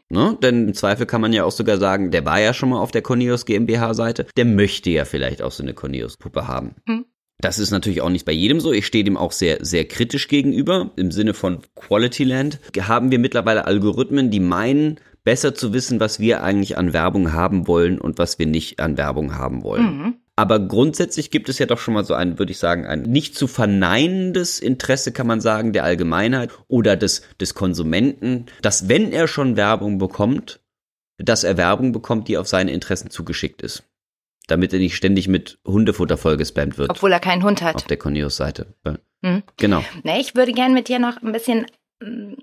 Ne? 0.10 0.38
Denn 0.42 0.70
im 0.70 0.74
Zweifel 0.74 1.06
kann 1.06 1.20
man 1.20 1.34
ja 1.34 1.44
auch 1.44 1.52
sogar 1.52 1.78
sagen, 1.78 2.12
der 2.12 2.26
war 2.26 2.40
ja 2.40 2.54
schon 2.54 2.70
mal 2.70 2.80
auf 2.80 2.92
der 2.92 3.02
Cornelius 3.02 3.46
GmbH-Seite, 3.46 4.26
der 4.38 4.46
möchte 4.46 4.90
ja 4.90 5.04
vielleicht 5.04 5.42
auch 5.42 5.52
so 5.52 5.64
eine 5.64 5.74
Cornelius-Puppe 5.74 6.48
haben. 6.48 6.76
Das 7.40 7.60
ist 7.60 7.72
natürlich 7.72 8.00
auch 8.00 8.10
nicht 8.10 8.26
bei 8.26 8.32
jedem 8.32 8.62
so. 8.62 8.72
Ich 8.72 8.86
stehe 8.88 9.04
dem 9.04 9.18
auch 9.18 9.34
sehr, 9.34 9.58
sehr 9.66 9.84
kritisch 9.86 10.30
gegenüber. 10.30 10.92
Im 10.96 11.12
Sinne 11.12 11.34
von 11.34 11.60
Quality 11.76 12.24
Land 12.24 12.60
haben 12.80 13.12
wir 13.12 13.20
mittlerweile 13.20 13.66
Algorithmen, 13.66 14.32
die 14.32 14.40
meinen, 14.40 14.98
besser 15.24 15.56
zu 15.56 15.74
wissen, 15.74 16.00
was 16.00 16.20
wir 16.20 16.44
eigentlich 16.44 16.78
an 16.78 16.94
Werbung 16.94 17.34
haben 17.34 17.68
wollen 17.68 18.00
und 18.00 18.18
was 18.18 18.40
wir 18.40 18.46
nicht 18.46 18.80
an 18.80 18.98
Werbung 18.98 19.36
haben 19.36 19.64
wollen. 19.64 20.16
Aber 20.36 20.60
grundsätzlich 20.60 21.30
gibt 21.30 21.48
es 21.48 21.60
ja 21.60 21.68
doch 21.68 21.78
schon 21.78 21.94
mal 21.94 22.06
so 22.06 22.16
ein, 22.16 22.40
würde 22.40 22.52
ich 22.52 22.58
sagen, 22.58 22.86
ein 22.88 23.04
nicht 23.04 23.36
zu 23.36 23.48
verneinendes 23.48 24.60
Interesse, 24.60 25.12
kann 25.12 25.28
man 25.28 25.42
sagen, 25.42 25.74
der 25.74 25.84
Allgemeinheit 25.84 26.50
oder 26.68 26.96
des, 26.96 27.22
des 27.40 27.54
Konsumenten, 27.54 28.48
dass 28.62 28.90
wenn 28.90 29.12
er 29.12 29.28
schon 29.28 29.56
Werbung 29.58 30.00
bekommt, 30.00 30.60
dass 31.18 31.44
er 31.44 31.58
Werbung 31.58 31.92
bekommt, 31.92 32.28
die 32.28 32.38
auf 32.38 32.48
seine 32.48 32.72
Interessen 32.72 33.12
zugeschickt 33.12 33.62
ist. 33.62 33.84
Damit 34.48 34.74
er 34.74 34.80
nicht 34.80 34.96
ständig 34.96 35.28
mit 35.28 35.60
Hundefutter 35.66 36.18
vollgespammt 36.18 36.78
wird 36.78 36.90
obwohl 36.90 37.14
er 37.14 37.22
keinen 37.22 37.44
Hund 37.44 37.62
hat. 37.62 37.76
auf 37.76 37.84
der 37.84 37.98
Cornelius-Seite. 37.98 38.74
Mhm. 39.22 39.44
Genau. 39.58 39.84
Ne, 40.04 40.20
ich 40.20 40.36
würde 40.36 40.52
gerne 40.52 40.74
mit 40.74 40.90
dir 40.90 41.00
noch 41.00 41.22
ein 41.22 41.32
bisschen 41.32 41.66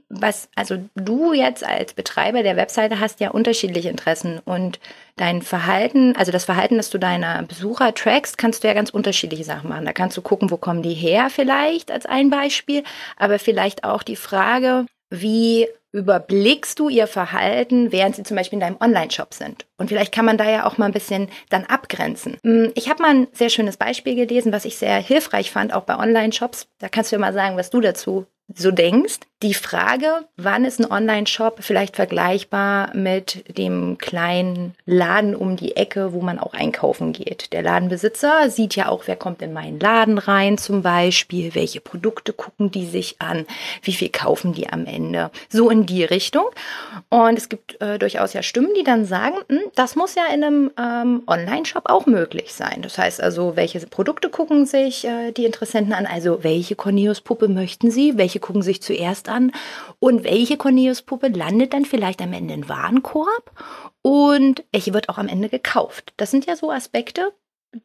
was, 0.08 0.48
also 0.54 0.76
du 0.94 1.32
jetzt 1.32 1.64
als 1.64 1.94
Betreiber 1.94 2.42
der 2.42 2.56
Webseite 2.56 3.00
hast 3.00 3.20
ja 3.20 3.30
unterschiedliche 3.30 3.88
Interessen 3.88 4.40
und 4.44 4.80
dein 5.16 5.42
Verhalten, 5.42 6.16
also 6.16 6.32
das 6.32 6.44
Verhalten, 6.44 6.76
das 6.76 6.90
du 6.90 6.98
deiner 6.98 7.42
Besucher 7.42 7.94
trackst, 7.94 8.38
kannst 8.38 8.62
du 8.64 8.68
ja 8.68 8.74
ganz 8.74 8.90
unterschiedliche 8.90 9.44
Sachen 9.44 9.68
machen. 9.68 9.84
Da 9.84 9.92
kannst 9.92 10.16
du 10.16 10.22
gucken, 10.22 10.50
wo 10.50 10.56
kommen 10.56 10.82
die 10.82 10.94
her 10.94 11.28
vielleicht 11.30 11.90
als 11.90 12.06
ein 12.06 12.30
Beispiel, 12.30 12.82
aber 13.16 13.38
vielleicht 13.38 13.84
auch 13.84 14.02
die 14.02 14.16
Frage, 14.16 14.86
wie 15.10 15.68
überblickst 15.92 16.78
du 16.78 16.88
ihr 16.88 17.06
Verhalten, 17.08 17.90
während 17.90 18.14
sie 18.14 18.22
zum 18.22 18.36
Beispiel 18.36 18.58
in 18.58 18.60
deinem 18.60 18.76
Online-Shop 18.80 19.34
sind? 19.34 19.66
Und 19.76 19.88
vielleicht 19.88 20.12
kann 20.12 20.24
man 20.24 20.38
da 20.38 20.48
ja 20.48 20.66
auch 20.66 20.78
mal 20.78 20.86
ein 20.86 20.92
bisschen 20.92 21.28
dann 21.48 21.64
abgrenzen. 21.64 22.36
Mm, 22.42 22.66
Ich 22.74 22.88
habe 22.88 23.02
mal 23.02 23.10
ein 23.10 23.28
sehr 23.32 23.50
schönes 23.50 23.76
Beispiel 23.76 24.14
gelesen, 24.14 24.52
was 24.52 24.64
ich 24.64 24.76
sehr 24.76 24.98
hilfreich 24.98 25.50
fand, 25.50 25.74
auch 25.74 25.82
bei 25.82 25.98
Online-Shops. 25.98 26.68
Da 26.78 26.88
kannst 26.88 27.10
du 27.10 27.16
ja 27.16 27.20
mal 27.20 27.32
sagen, 27.32 27.56
was 27.56 27.70
du 27.70 27.80
dazu 27.80 28.26
so 28.54 28.70
denkst. 28.70 29.18
Die 29.42 29.54
Frage, 29.54 30.26
wann 30.36 30.66
ist 30.66 30.80
ein 30.80 30.92
Online-Shop 30.92 31.60
vielleicht 31.60 31.96
vergleichbar 31.96 32.94
mit 32.94 33.56
dem 33.56 33.96
kleinen 33.96 34.74
Laden 34.84 35.34
um 35.34 35.56
die 35.56 35.76
Ecke, 35.76 36.12
wo 36.12 36.20
man 36.20 36.38
auch 36.38 36.52
einkaufen 36.52 37.14
geht. 37.14 37.54
Der 37.54 37.62
Ladenbesitzer 37.62 38.50
sieht 38.50 38.76
ja 38.76 38.90
auch, 38.90 39.04
wer 39.06 39.16
kommt 39.16 39.40
in 39.40 39.54
meinen 39.54 39.80
Laden 39.80 40.18
rein 40.18 40.58
zum 40.58 40.82
Beispiel, 40.82 41.54
welche 41.54 41.80
Produkte 41.80 42.34
gucken 42.34 42.70
die 42.70 42.84
sich 42.84 43.16
an, 43.18 43.46
wie 43.80 43.94
viel 43.94 44.10
kaufen 44.10 44.52
die 44.52 44.68
am 44.68 44.84
Ende. 44.84 45.30
So 45.48 45.70
in 45.70 45.86
die 45.86 46.04
Richtung. 46.04 46.44
Und 47.08 47.38
es 47.38 47.48
gibt 47.48 47.80
äh, 47.80 47.98
durchaus 47.98 48.34
ja 48.34 48.42
Stimmen, 48.42 48.74
die 48.76 48.84
dann 48.84 49.06
sagen, 49.06 49.36
hm, 49.48 49.60
das 49.74 49.96
muss 49.96 50.16
ja 50.16 50.26
in 50.26 50.44
einem 50.44 50.70
ähm, 50.78 51.22
Online-Shop 51.26 51.84
auch 51.86 52.04
möglich 52.04 52.52
sein. 52.52 52.82
Das 52.82 52.98
heißt 52.98 53.22
also, 53.22 53.56
welche 53.56 53.80
Produkte 53.86 54.28
gucken 54.28 54.66
sich 54.66 55.06
äh, 55.06 55.32
die 55.32 55.46
Interessenten 55.46 55.94
an? 55.94 56.04
Also 56.04 56.44
welche 56.44 56.76
Cornelius-Puppe 56.76 57.48
möchten 57.48 57.90
sie? 57.90 58.18
Welche 58.18 58.38
gucken 58.38 58.60
sich 58.60 58.82
zuerst 58.82 59.29
an? 59.30 59.52
Und 59.98 60.24
welche 60.24 60.56
Cornelius-Puppe 60.56 61.28
landet 61.28 61.72
dann 61.72 61.84
vielleicht 61.84 62.20
am 62.20 62.32
Ende 62.32 62.54
im 62.54 62.68
Warenkorb? 62.68 63.52
Und 64.02 64.64
welche 64.72 64.92
wird 64.92 65.08
auch 65.08 65.18
am 65.18 65.28
Ende 65.28 65.48
gekauft? 65.48 66.12
Das 66.16 66.30
sind 66.30 66.46
ja 66.46 66.56
so 66.56 66.70
Aspekte, 66.70 67.32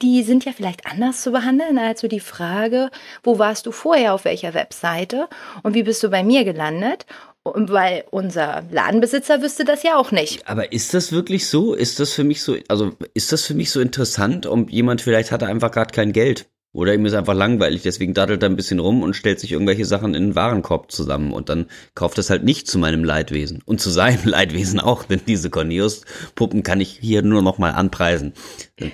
die 0.02 0.24
sind 0.24 0.46
ja 0.46 0.52
vielleicht 0.52 0.88
anders 0.88 1.22
zu 1.22 1.32
behandeln 1.32 1.78
als 1.78 2.02
so 2.02 2.08
die 2.08 2.20
Frage, 2.20 2.90
wo 3.24 3.38
warst 3.38 3.66
du 3.66 3.72
vorher 3.72 4.14
auf 4.14 4.26
welcher 4.26 4.54
Webseite 4.54 5.28
und 5.64 5.76
wie 5.76 5.84
bist 5.84 6.02
du 6.04 6.10
bei 6.10 6.24
mir 6.24 6.44
gelandet? 6.44 7.06
Und 7.44 7.72
weil 7.72 8.06
unser 8.10 8.64
Ladenbesitzer 8.72 9.44
wüsste 9.44 9.66
das 9.66 9.84
ja 9.84 9.98
auch 9.98 10.12
nicht. 10.12 10.48
Aber 10.48 10.72
ist 10.72 10.96
das 10.96 11.12
wirklich 11.12 11.48
so? 11.48 11.76
Ist 11.76 12.00
das 12.00 12.12
für 12.12 12.24
mich 12.24 12.42
so, 12.42 12.58
also 12.68 12.94
ist 13.14 13.32
das 13.32 13.46
für 13.46 13.54
mich 13.54 13.70
so 13.70 13.82
interessant, 13.82 14.48
um 14.48 14.68
jemand 14.68 15.02
vielleicht 15.02 15.32
hat 15.32 15.44
er 15.44 15.50
einfach 15.50 15.70
gerade 15.70 15.94
kein 15.94 16.12
Geld? 16.12 16.48
Oder 16.76 16.94
ihm 16.94 17.06
ist 17.06 17.14
einfach 17.14 17.34
langweilig, 17.34 17.84
deswegen 17.84 18.14
daddelt 18.14 18.44
er 18.44 18.50
ein 18.50 18.58
bisschen 18.58 18.80
rum 18.80 19.02
und 19.02 19.16
stellt 19.16 19.40
sich 19.40 19.54
irgendwelche 19.54 19.86
Sachen 19.86 20.14
in 20.14 20.24
den 20.24 20.36
Warenkorb 20.36 20.92
zusammen 20.92 21.32
und 21.32 21.48
dann 21.48 21.68
kauft 21.96 22.18
es 22.18 22.30
halt 22.30 22.44
nicht 22.44 22.68
zu 22.68 22.78
meinem 22.78 23.06
Leidwesen. 23.06 23.62
Und 23.66 23.80
zu 23.80 23.90
seinem 23.90 24.26
Leidwesen 24.26 24.82
auch, 24.82 25.04
denn 25.04 25.22
diese 25.26 25.50
Cornelius-Puppen 25.50 26.64
kann 26.64 26.82
ich 26.82 27.00
hier 27.02 27.22
nur 27.22 27.42
noch 27.42 27.58
mal 27.60 27.72
anpreisen. 27.72 28.34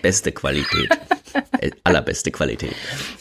Beste 0.04 0.32
Qualität. 0.32 0.90
Äh, 1.60 1.72
Allerbeste 1.84 2.30
Qualität. 2.30 2.76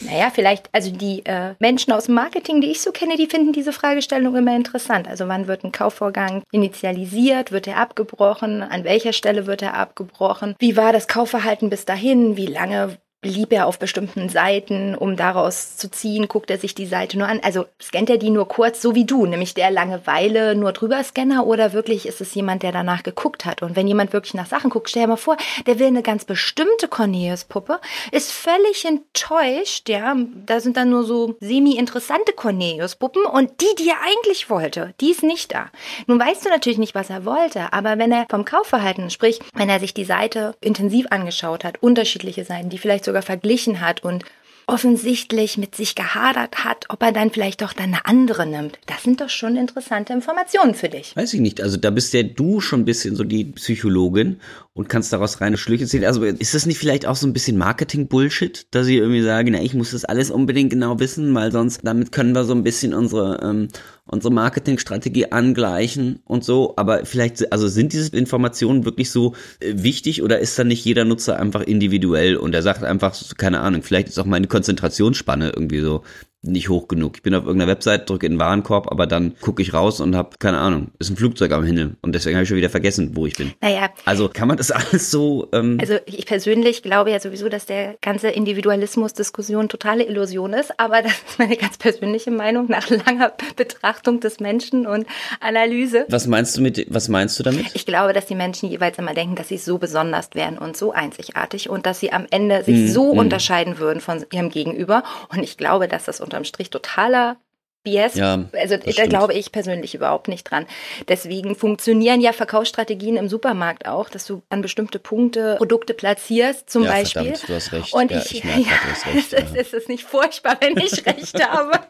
Naja, 0.04 0.30
vielleicht, 0.34 0.68
also 0.72 0.90
die 0.90 1.24
äh, 1.24 1.54
Menschen 1.58 1.92
aus 1.92 2.06
dem 2.06 2.16
Marketing, 2.16 2.60
die 2.60 2.70
ich 2.70 2.82
so 2.82 2.90
kenne, 2.90 3.16
die 3.16 3.28
finden 3.28 3.52
diese 3.52 3.72
Fragestellung 3.72 4.36
immer 4.36 4.54
interessant. 4.54 5.08
Also 5.08 5.28
wann 5.28 5.46
wird 5.46 5.64
ein 5.64 5.72
Kaufvorgang 5.72 6.42
initialisiert? 6.52 7.52
Wird 7.52 7.66
er 7.66 7.78
abgebrochen? 7.78 8.62
An 8.62 8.84
welcher 8.84 9.12
Stelle 9.12 9.46
wird 9.46 9.62
er 9.62 9.74
abgebrochen? 9.74 10.54
Wie 10.58 10.76
war 10.76 10.92
das 10.92 11.08
Kaufverhalten 11.08 11.70
bis 11.70 11.84
dahin? 11.84 12.36
Wie 12.36 12.46
lange 12.46 12.98
blieb 13.20 13.52
er 13.52 13.66
auf 13.66 13.78
bestimmten 13.78 14.28
Seiten, 14.28 14.94
um 14.94 15.16
daraus 15.16 15.76
zu 15.76 15.90
ziehen, 15.90 16.28
guckt 16.28 16.50
er 16.50 16.58
sich 16.58 16.74
die 16.74 16.86
Seite 16.86 17.18
nur 17.18 17.28
an. 17.28 17.40
Also 17.42 17.66
scannt 17.80 18.08
er 18.08 18.16
die 18.16 18.30
nur 18.30 18.48
kurz, 18.48 18.80
so 18.80 18.94
wie 18.94 19.04
du, 19.04 19.26
nämlich 19.26 19.52
der 19.54 19.70
Langeweile 19.70 20.54
nur 20.54 20.72
drüber 20.72 21.02
Scanner 21.04 21.46
oder 21.46 21.72
wirklich 21.72 22.06
ist 22.06 22.20
es 22.20 22.34
jemand, 22.34 22.62
der 22.62 22.72
danach 22.72 23.02
geguckt 23.02 23.44
hat? 23.44 23.62
Und 23.62 23.76
wenn 23.76 23.86
jemand 23.86 24.12
wirklich 24.12 24.34
nach 24.34 24.46
Sachen 24.46 24.70
guckt, 24.70 24.88
stell 24.88 25.02
dir 25.02 25.08
mal 25.08 25.16
vor, 25.16 25.36
der 25.66 25.78
will 25.78 25.88
eine 25.88 26.02
ganz 26.02 26.24
bestimmte 26.24 26.88
Cornelius-Puppe, 26.88 27.80
ist 28.10 28.32
völlig 28.32 28.86
enttäuscht, 28.86 29.88
ja, 29.88 30.16
da 30.46 30.60
sind 30.60 30.76
dann 30.76 30.90
nur 30.90 31.04
so 31.04 31.36
semi-interessante 31.40 32.32
Cornelius-Puppen 32.32 33.24
und 33.26 33.50
die, 33.60 33.74
die 33.78 33.88
er 33.88 33.98
eigentlich 34.02 34.48
wollte, 34.48 34.94
die 35.00 35.10
ist 35.10 35.22
nicht 35.22 35.52
da. 35.52 35.66
Nun 36.06 36.18
weißt 36.18 36.46
du 36.46 36.48
natürlich 36.48 36.78
nicht, 36.78 36.94
was 36.94 37.10
er 37.10 37.26
wollte, 37.26 37.72
aber 37.72 37.98
wenn 37.98 38.12
er 38.12 38.26
vom 38.30 38.46
Kaufverhalten, 38.46 39.10
sprich, 39.10 39.40
wenn 39.54 39.68
er 39.68 39.80
sich 39.80 39.92
die 39.92 40.04
Seite 40.04 40.54
intensiv 40.60 41.06
angeschaut 41.10 41.64
hat, 41.64 41.82
unterschiedliche 41.82 42.44
Seiten, 42.44 42.70
die 42.70 42.78
vielleicht 42.78 43.04
sogar 43.10 43.22
verglichen 43.22 43.80
hat 43.80 44.04
und 44.04 44.24
offensichtlich 44.70 45.58
mit 45.58 45.74
sich 45.74 45.96
gehadert 45.96 46.64
hat, 46.64 46.84
ob 46.90 47.02
er 47.02 47.10
dann 47.10 47.30
vielleicht 47.30 47.60
doch 47.60 47.72
dann 47.72 47.86
eine 47.86 48.06
andere 48.06 48.46
nimmt. 48.46 48.78
Das 48.86 49.02
sind 49.02 49.20
doch 49.20 49.28
schon 49.28 49.56
interessante 49.56 50.12
Informationen 50.12 50.74
für 50.74 50.88
dich. 50.88 51.16
Weiß 51.16 51.34
ich 51.34 51.40
nicht. 51.40 51.60
Also 51.60 51.76
da 51.76 51.90
bist 51.90 52.12
ja 52.12 52.22
du 52.22 52.60
schon 52.60 52.82
ein 52.82 52.84
bisschen 52.84 53.16
so 53.16 53.24
die 53.24 53.46
Psychologin 53.46 54.38
und 54.72 54.88
kannst 54.88 55.12
daraus 55.12 55.40
reine 55.40 55.56
Schlüche 55.56 55.86
ziehen. 55.86 56.04
Also 56.04 56.22
ist 56.22 56.54
das 56.54 56.66
nicht 56.66 56.78
vielleicht 56.78 57.04
auch 57.04 57.16
so 57.16 57.26
ein 57.26 57.32
bisschen 57.32 57.58
Marketing-Bullshit, 57.58 58.68
dass 58.70 58.86
ich 58.86 58.96
irgendwie 58.98 59.22
sage, 59.22 59.50
na, 59.50 59.60
ich 59.60 59.74
muss 59.74 59.90
das 59.90 60.04
alles 60.04 60.30
unbedingt 60.30 60.70
genau 60.70 61.00
wissen, 61.00 61.34
weil 61.34 61.50
sonst 61.50 61.80
damit 61.82 62.12
können 62.12 62.32
wir 62.32 62.44
so 62.44 62.54
ein 62.54 62.62
bisschen 62.62 62.94
unsere 62.94 63.40
ähm, 63.42 63.68
unsere 64.10 64.32
Marketingstrategie 64.32 65.32
angleichen 65.32 66.20
und 66.24 66.44
so. 66.44 66.74
Aber 66.76 67.04
vielleicht, 67.06 67.52
also 67.52 67.68
sind 67.68 67.92
diese 67.92 68.16
Informationen 68.16 68.84
wirklich 68.84 69.10
so 69.10 69.34
äh, 69.60 69.74
wichtig 69.76 70.22
oder 70.22 70.40
ist 70.40 70.58
dann 70.58 70.68
nicht 70.68 70.84
jeder 70.84 71.04
Nutzer 71.04 71.38
einfach 71.38 71.62
individuell 71.62 72.36
und 72.36 72.54
er 72.54 72.62
sagt 72.62 72.82
einfach, 72.82 73.16
keine 73.36 73.60
Ahnung, 73.60 73.82
vielleicht 73.82 74.08
ist 74.08 74.18
auch 74.18 74.26
meine 74.26 74.46
Konzentrationsspanne 74.46 75.50
irgendwie 75.50 75.80
so 75.80 76.02
nicht 76.42 76.68
hoch 76.68 76.88
genug. 76.88 77.16
Ich 77.16 77.22
bin 77.22 77.34
auf 77.34 77.44
irgendeiner 77.44 77.70
Website, 77.70 78.08
drücke 78.08 78.26
in 78.26 78.32
den 78.34 78.38
Warenkorb, 78.38 78.90
aber 78.90 79.06
dann 79.06 79.34
gucke 79.40 79.60
ich 79.62 79.74
raus 79.74 80.00
und 80.00 80.16
habe 80.16 80.30
keine 80.38 80.58
Ahnung, 80.58 80.88
ist 80.98 81.10
ein 81.10 81.16
Flugzeug 81.16 81.52
am 81.52 81.64
Himmel 81.64 81.96
und 82.00 82.14
deswegen 82.14 82.36
habe 82.36 82.44
ich 82.44 82.48
schon 82.48 82.56
wieder 82.56 82.70
vergessen, 82.70 83.10
wo 83.14 83.26
ich 83.26 83.34
bin. 83.34 83.52
Naja. 83.60 83.90
Also 84.06 84.28
kann 84.28 84.48
man 84.48 84.56
das 84.56 84.70
alles 84.70 85.10
so. 85.10 85.48
Ähm 85.52 85.78
also 85.80 85.98
ich 86.06 86.26
persönlich 86.26 86.82
glaube 86.82 87.10
ja 87.10 87.20
sowieso, 87.20 87.48
dass 87.48 87.66
der 87.66 87.96
ganze 88.00 88.28
Individualismus-Diskussion 88.28 89.68
totale 89.68 90.04
Illusion 90.04 90.54
ist, 90.54 90.78
aber 90.80 91.02
das 91.02 91.12
ist 91.12 91.38
meine 91.38 91.56
ganz 91.56 91.76
persönliche 91.76 92.30
Meinung 92.30 92.66
nach 92.68 92.88
langer 92.88 93.32
Betrachtung 93.56 94.20
des 94.20 94.40
Menschen 94.40 94.86
und 94.86 95.06
Analyse. 95.40 96.06
Was 96.08 96.26
meinst 96.26 96.56
du 96.56 96.62
mit, 96.62 96.86
was 96.88 97.08
meinst 97.08 97.38
du 97.38 97.42
damit? 97.42 97.66
Ich 97.74 97.84
glaube, 97.84 98.12
dass 98.12 98.26
die 98.26 98.34
Menschen 98.34 98.70
jeweils 98.70 98.98
immer 98.98 99.14
denken, 99.14 99.34
dass 99.34 99.48
sie 99.48 99.58
so 99.58 99.78
besonders 99.78 100.30
wären 100.32 100.56
und 100.58 100.76
so 100.76 100.92
einzigartig 100.92 101.68
und 101.68 101.86
dass 101.86 102.00
sie 102.00 102.12
am 102.12 102.26
Ende 102.30 102.64
sich 102.64 102.76
mm, 102.76 102.88
so 102.88 103.14
mm. 103.14 103.18
unterscheiden 103.18 103.78
würden 103.78 104.00
von 104.00 104.24
ihrem 104.32 104.50
Gegenüber. 104.50 105.02
Und 105.28 105.42
ich 105.42 105.56
glaube, 105.56 105.88
dass 105.88 106.04
das 106.04 106.20
unterm 106.30 106.44
Strich 106.44 106.70
totaler 106.70 107.36
BS. 107.82 108.14
Ja, 108.14 108.44
also 108.52 108.76
da 108.76 108.92
stimmt. 108.92 109.08
glaube 109.08 109.32
ich 109.32 109.52
persönlich 109.52 109.94
überhaupt 109.94 110.28
nicht 110.28 110.44
dran. 110.44 110.66
Deswegen 111.08 111.54
funktionieren 111.54 112.20
ja 112.20 112.32
Verkaufsstrategien 112.32 113.16
im 113.16 113.28
Supermarkt 113.28 113.86
auch, 113.86 114.10
dass 114.10 114.26
du 114.26 114.42
an 114.50 114.60
bestimmte 114.60 114.98
Punkte 114.98 115.56
Produkte 115.56 115.94
platzierst, 115.94 116.68
zum 116.68 116.84
ja, 116.84 116.90
Beispiel. 116.90 117.22
Verdammt, 117.22 117.48
du 117.48 117.54
hast 117.54 117.72
recht. 117.72 117.94
Und 117.94 118.10
ja, 118.10 118.18
ich, 118.18 118.34
ich 118.34 118.44
merke, 118.44 118.60
ja, 118.60 118.66
du 118.66 118.90
hast 118.90 119.06
recht, 119.14 119.32
es, 119.32 119.52
ist, 119.52 119.74
es 119.74 119.88
nicht 119.88 120.04
furchtbar, 120.04 120.58
wenn 120.60 120.76
ich 120.76 121.06
recht 121.06 121.42
habe. 121.50 121.80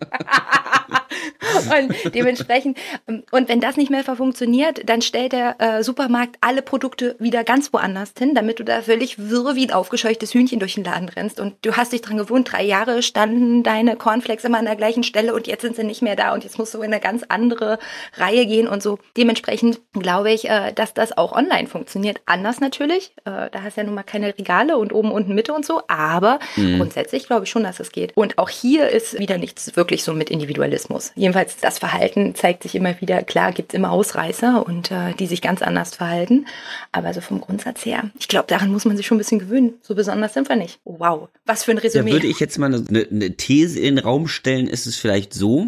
und 1.79 2.15
dementsprechend, 2.15 2.79
ähm, 3.09 3.23
und 3.31 3.49
wenn 3.49 3.61
das 3.61 3.77
nicht 3.77 3.91
mehr 3.91 4.05
funktioniert, 4.05 4.89
dann 4.89 5.03
stellt 5.03 5.33
der 5.33 5.57
äh, 5.61 5.83
Supermarkt 5.83 6.37
alle 6.41 6.63
Produkte 6.63 7.17
wieder 7.19 7.45
ganz 7.45 7.73
woanders 7.73 8.13
hin, 8.19 8.35
damit 8.35 8.59
du 8.59 8.65
da 8.65 8.83
völlig 8.83 9.19
wirr 9.19 9.55
wie 9.55 9.67
ein 9.67 9.73
aufgescheuchtes 9.73 10.35
Hühnchen 10.35 10.59
durch 10.59 10.75
den 10.75 10.85
Laden 10.85 11.09
rennst. 11.09 11.41
Und 11.41 11.55
du 11.63 11.77
hast 11.77 11.93
dich 11.93 12.03
dran 12.03 12.17
gewohnt, 12.17 12.53
drei 12.53 12.63
Jahre 12.63 13.03
standen 13.03 13.63
deine 13.63 13.97
Cornflakes 13.97 14.45
immer 14.45 14.59
an 14.59 14.65
der 14.65 14.77
gleichen 14.77 15.03
Stelle 15.03 15.35
und 15.35 15.47
jetzt 15.47 15.63
sind 15.63 15.77
sie 15.77 15.85
nicht 15.85 16.03
mehr 16.03 16.17
da 16.17 16.33
und 16.33 16.45
jetzt 16.45 16.59
musst 16.59 16.75
du 16.75 16.79
in 16.79 16.93
eine 16.93 17.01
ganz 17.01 17.25
andere 17.29 17.79
Reihe 18.17 18.47
gehen 18.47 18.69
und 18.69 18.83
so. 18.83 18.99
Dementsprechend 19.17 19.81
glaube 19.93 20.33
ich, 20.33 20.49
äh, 20.49 20.73
dass 20.73 20.95
das 20.95 21.17
auch 21.17 21.33
online 21.33 21.69
funktioniert. 21.69 22.21
Anders 22.27 22.61
natürlich. 22.61 23.13
Äh, 23.25 23.51
da 23.51 23.63
hast 23.63 23.77
du 23.77 23.83
ja 23.83 23.87
nun 23.87 23.95
mal 23.95 24.03
keine 24.03 24.37
Regale 24.39 24.79
und 24.79 24.93
oben, 24.93 25.13
unten, 25.13 25.35
Mitte 25.35 25.53
und 25.53 25.65
so. 25.65 25.83
Aber 25.89 26.39
mhm. 26.57 26.79
grundsätzlich 26.79 27.27
glaube 27.27 27.45
ich 27.45 27.51
schon, 27.51 27.63
dass 27.63 27.81
es 27.81 27.93
geht. 27.93 28.17
Und 28.17 28.39
auch 28.39 28.49
hier 28.49 28.89
ist 28.89 29.19
wieder 29.19 29.39
nichts 29.39 29.77
wirklich 29.77 30.05
so 30.05 30.13
mit 30.13 30.31
Individualismus. 30.31 31.00
Jedenfalls 31.15 31.57
das 31.57 31.79
Verhalten 31.79 32.35
zeigt 32.35 32.63
sich 32.63 32.75
immer 32.75 33.01
wieder. 33.01 33.23
Klar 33.23 33.53
gibt 33.53 33.73
es 33.73 33.77
immer 33.77 33.91
Ausreißer 33.91 34.67
und 34.67 34.91
äh, 34.91 35.15
die 35.19 35.27
sich 35.27 35.43
ganz 35.43 35.63
anders 35.63 35.95
verhalten. 35.95 36.47
Aber 36.93 37.13
so 37.15 37.21
vom 37.21 37.41
Grundsatz 37.41 37.85
her, 37.85 38.11
ich 38.19 38.29
glaube, 38.29 38.47
daran 38.49 38.71
muss 38.71 38.85
man 38.85 38.97
sich 38.97 39.07
schon 39.07 39.17
ein 39.17 39.19
bisschen 39.19 39.39
gewöhnen. 39.39 39.75
So 39.83 39.95
besonders 39.95 40.35
sind 40.35 40.49
wir 40.49 40.57
nicht. 40.57 40.81
Wow, 40.85 41.29
was 41.47 41.65
für 41.65 41.73
ein 41.73 41.79
Resümee. 41.79 42.11
Da 42.11 42.17
würde 42.17 42.27
ich 42.27 42.41
jetzt 42.41 42.59
mal 42.59 42.75
eine, 42.75 43.07
eine 43.11 43.37
These 43.37 43.81
in 43.81 43.97
den 43.97 44.05
Raum 44.05 44.29
stellen. 44.29 44.67
Ist 44.67 44.87
es 44.87 44.97
vielleicht 44.97 45.35
so, 45.35 45.67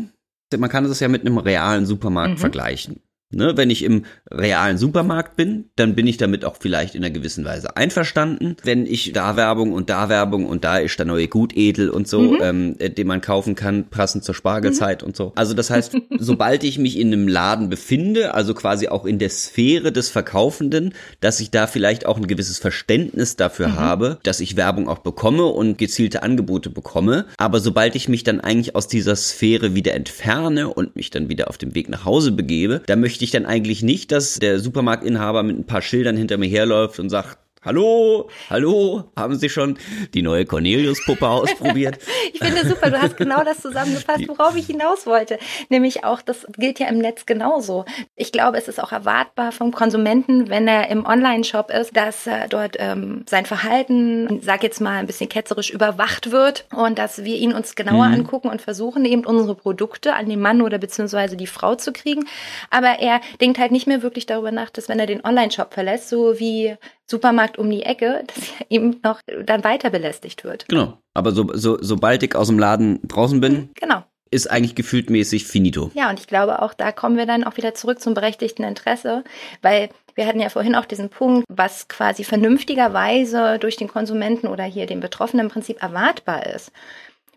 man 0.56 0.70
kann 0.70 0.84
das 0.84 1.00
ja 1.00 1.08
mit 1.08 1.22
einem 1.22 1.38
realen 1.38 1.86
Supermarkt 1.86 2.34
mhm. 2.34 2.38
vergleichen. 2.38 3.00
Ne, 3.34 3.56
wenn 3.56 3.70
ich 3.70 3.82
im 3.82 4.04
realen 4.30 4.76
Supermarkt 4.76 5.36
bin, 5.36 5.70
dann 5.76 5.94
bin 5.94 6.06
ich 6.06 6.18
damit 6.18 6.44
auch 6.44 6.56
vielleicht 6.60 6.94
in 6.94 7.02
einer 7.02 7.12
gewissen 7.12 7.44
Weise 7.46 7.76
einverstanden. 7.76 8.56
Wenn 8.62 8.84
ich 8.84 9.12
da 9.12 9.36
Werbung 9.36 9.72
und 9.72 9.88
da 9.88 10.10
Werbung 10.10 10.44
und 10.46 10.64
da 10.64 10.76
ist 10.76 10.98
der 10.98 11.06
neue 11.06 11.28
Gutedel 11.28 11.88
und 11.88 12.06
so, 12.06 12.20
mhm. 12.20 12.38
ähm, 12.42 12.76
äh, 12.78 12.90
den 12.90 13.06
man 13.06 13.22
kaufen 13.22 13.54
kann, 13.54 13.88
passend 13.88 14.24
zur 14.24 14.34
Spargelzeit 14.34 15.00
mhm. 15.00 15.08
und 15.08 15.16
so. 15.16 15.32
Also 15.34 15.54
das 15.54 15.70
heißt, 15.70 15.96
sobald 16.18 16.62
ich 16.62 16.78
mich 16.78 16.98
in 16.98 17.08
einem 17.08 17.26
Laden 17.26 17.70
befinde, 17.70 18.34
also 18.34 18.52
quasi 18.52 18.88
auch 18.88 19.06
in 19.06 19.18
der 19.18 19.30
Sphäre 19.30 19.92
des 19.92 20.10
Verkaufenden, 20.10 20.92
dass 21.20 21.40
ich 21.40 21.50
da 21.50 21.66
vielleicht 21.66 22.04
auch 22.04 22.18
ein 22.18 22.26
gewisses 22.26 22.58
Verständnis 22.58 23.36
dafür 23.36 23.68
mhm. 23.68 23.76
habe, 23.76 24.18
dass 24.24 24.40
ich 24.40 24.56
Werbung 24.56 24.88
auch 24.88 24.98
bekomme 24.98 25.46
und 25.46 25.78
gezielte 25.78 26.22
Angebote 26.22 26.68
bekomme. 26.68 27.24
Aber 27.38 27.60
sobald 27.60 27.94
ich 27.94 28.08
mich 28.08 28.24
dann 28.24 28.40
eigentlich 28.40 28.76
aus 28.76 28.88
dieser 28.88 29.16
Sphäre 29.16 29.74
wieder 29.74 29.94
entferne 29.94 30.68
und 30.68 30.96
mich 30.96 31.08
dann 31.08 31.30
wieder 31.30 31.48
auf 31.48 31.56
dem 31.56 31.74
Weg 31.74 31.88
nach 31.88 32.04
Hause 32.04 32.32
begebe, 32.32 32.82
da 32.86 32.94
möchte 32.96 33.21
möchte 33.22 33.36
ich 33.36 33.42
dann 33.42 33.48
eigentlich 33.48 33.84
nicht, 33.84 34.10
dass 34.10 34.40
der 34.40 34.58
Supermarktinhaber 34.58 35.44
mit 35.44 35.56
ein 35.56 35.64
paar 35.64 35.80
Schildern 35.80 36.16
hinter 36.16 36.38
mir 36.38 36.48
herläuft 36.48 36.98
und 36.98 37.08
sagt, 37.08 37.38
Hallo, 37.64 38.28
hallo, 38.50 39.04
haben 39.16 39.36
Sie 39.36 39.48
schon 39.48 39.78
die 40.14 40.22
neue 40.22 40.44
Cornelius-Puppe 40.44 41.28
ausprobiert? 41.28 41.96
ich 42.32 42.40
finde 42.40 42.66
super, 42.66 42.90
du 42.90 43.00
hast 43.00 43.16
genau 43.16 43.44
das 43.44 43.60
zusammengefasst, 43.60 44.26
worauf 44.26 44.56
ich 44.56 44.66
hinaus 44.66 45.06
wollte. 45.06 45.38
Nämlich 45.68 46.02
auch, 46.02 46.22
das 46.22 46.44
gilt 46.58 46.80
ja 46.80 46.88
im 46.88 46.98
Netz 46.98 47.24
genauso. 47.24 47.84
Ich 48.16 48.32
glaube, 48.32 48.58
es 48.58 48.66
ist 48.66 48.82
auch 48.82 48.90
erwartbar 48.90 49.52
vom 49.52 49.70
Konsumenten, 49.70 50.48
wenn 50.48 50.66
er 50.66 50.90
im 50.90 51.06
Online-Shop 51.06 51.70
ist, 51.70 51.96
dass 51.96 52.28
dort 52.50 52.78
ähm, 52.80 53.24
sein 53.28 53.46
Verhalten, 53.46 54.40
sag 54.42 54.64
jetzt 54.64 54.80
mal 54.80 54.98
ein 54.98 55.06
bisschen 55.06 55.28
ketzerisch, 55.28 55.70
überwacht 55.70 56.32
wird 56.32 56.66
und 56.74 56.98
dass 56.98 57.22
wir 57.22 57.36
ihn 57.36 57.52
uns 57.52 57.76
genauer 57.76 58.08
mhm. 58.08 58.14
angucken 58.14 58.48
und 58.48 58.60
versuchen, 58.60 59.04
eben 59.04 59.24
unsere 59.24 59.54
Produkte 59.54 60.14
an 60.14 60.28
den 60.28 60.40
Mann 60.40 60.62
oder 60.62 60.78
beziehungsweise 60.78 61.36
die 61.36 61.46
Frau 61.46 61.76
zu 61.76 61.92
kriegen. 61.92 62.24
Aber 62.70 62.98
er 62.98 63.20
denkt 63.40 63.60
halt 63.60 63.70
nicht 63.70 63.86
mehr 63.86 64.02
wirklich 64.02 64.26
darüber 64.26 64.50
nach, 64.50 64.70
dass 64.70 64.88
wenn 64.88 64.98
er 64.98 65.06
den 65.06 65.24
Online-Shop 65.24 65.72
verlässt, 65.72 66.08
so 66.08 66.40
wie 66.40 66.76
Supermarkt 67.12 67.51
um 67.58 67.70
die 67.70 67.82
Ecke, 67.82 68.24
dass 68.26 68.50
er 68.58 68.70
eben 68.70 69.00
noch 69.02 69.20
dann 69.44 69.64
weiter 69.64 69.90
belästigt 69.90 70.44
wird. 70.44 70.66
Genau. 70.68 70.98
Aber 71.14 71.32
so, 71.32 71.48
so, 71.54 71.78
sobald 71.80 72.22
ich 72.22 72.34
aus 72.34 72.48
dem 72.48 72.58
Laden 72.58 73.00
draußen 73.06 73.40
bin, 73.40 73.52
mhm, 73.52 73.70
genau. 73.74 74.04
ist 74.30 74.50
eigentlich 74.50 74.74
gefühltmäßig 74.74 75.46
finito. 75.46 75.90
Ja, 75.94 76.10
und 76.10 76.20
ich 76.20 76.26
glaube 76.26 76.62
auch, 76.62 76.74
da 76.74 76.92
kommen 76.92 77.16
wir 77.16 77.26
dann 77.26 77.44
auch 77.44 77.56
wieder 77.56 77.74
zurück 77.74 78.00
zum 78.00 78.14
berechtigten 78.14 78.64
Interesse, 78.64 79.24
weil 79.60 79.90
wir 80.14 80.26
hatten 80.26 80.40
ja 80.40 80.48
vorhin 80.48 80.74
auch 80.74 80.84
diesen 80.84 81.08
Punkt, 81.08 81.46
was 81.48 81.88
quasi 81.88 82.24
vernünftigerweise 82.24 83.58
durch 83.58 83.76
den 83.76 83.88
Konsumenten 83.88 84.46
oder 84.46 84.64
hier 84.64 84.86
den 84.86 85.00
Betroffenen 85.00 85.46
im 85.46 85.52
Prinzip 85.52 85.82
erwartbar 85.82 86.46
ist. 86.46 86.70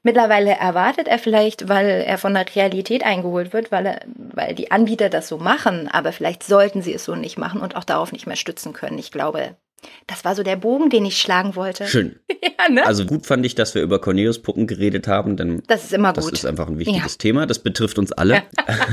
Mittlerweile 0.05 0.51
erwartet 0.51 1.07
er 1.07 1.17
vielleicht, 1.17 1.67
weil 1.67 2.03
er 2.05 2.19
von 2.19 2.35
der 2.35 2.45
Realität 2.55 3.03
eingeholt 3.03 3.53
wird, 3.53 3.71
weil, 3.71 3.87
er, 3.87 4.01
weil 4.05 4.53
die 4.53 4.69
Anbieter 4.69 5.09
das 5.09 5.27
so 5.27 5.39
machen, 5.39 5.89
aber 5.91 6.11
vielleicht 6.11 6.43
sollten 6.43 6.83
sie 6.83 6.93
es 6.93 7.05
so 7.05 7.15
nicht 7.15 7.39
machen 7.39 7.59
und 7.59 7.75
auch 7.75 7.83
darauf 7.83 8.11
nicht 8.11 8.27
mehr 8.27 8.35
stützen 8.35 8.71
können. 8.71 8.99
Ich 8.99 9.11
glaube, 9.11 9.55
das 10.07 10.25
war 10.25 10.35
so 10.35 10.43
der 10.43 10.55
Bogen, 10.55 10.89
den 10.89 11.05
ich 11.05 11.17
schlagen 11.17 11.55
wollte. 11.55 11.87
Schön. 11.87 12.19
ja, 12.41 12.69
ne? 12.69 12.85
Also 12.85 13.05
gut 13.05 13.25
fand 13.25 13.45
ich, 13.45 13.55
dass 13.55 13.75
wir 13.75 13.81
über 13.81 13.99
Cornelius-Puppen 13.99 14.67
geredet 14.67 15.07
haben, 15.07 15.37
denn 15.37 15.63
das 15.67 15.85
ist 15.85 15.93
immer 15.93 16.13
gut. 16.13 16.17
Das 16.17 16.31
ist 16.31 16.45
einfach 16.45 16.67
ein 16.67 16.77
wichtiges 16.77 17.13
ja. 17.13 17.17
Thema. 17.17 17.45
Das 17.45 17.59
betrifft 17.59 17.97
uns 17.97 18.11
alle. 18.11 18.43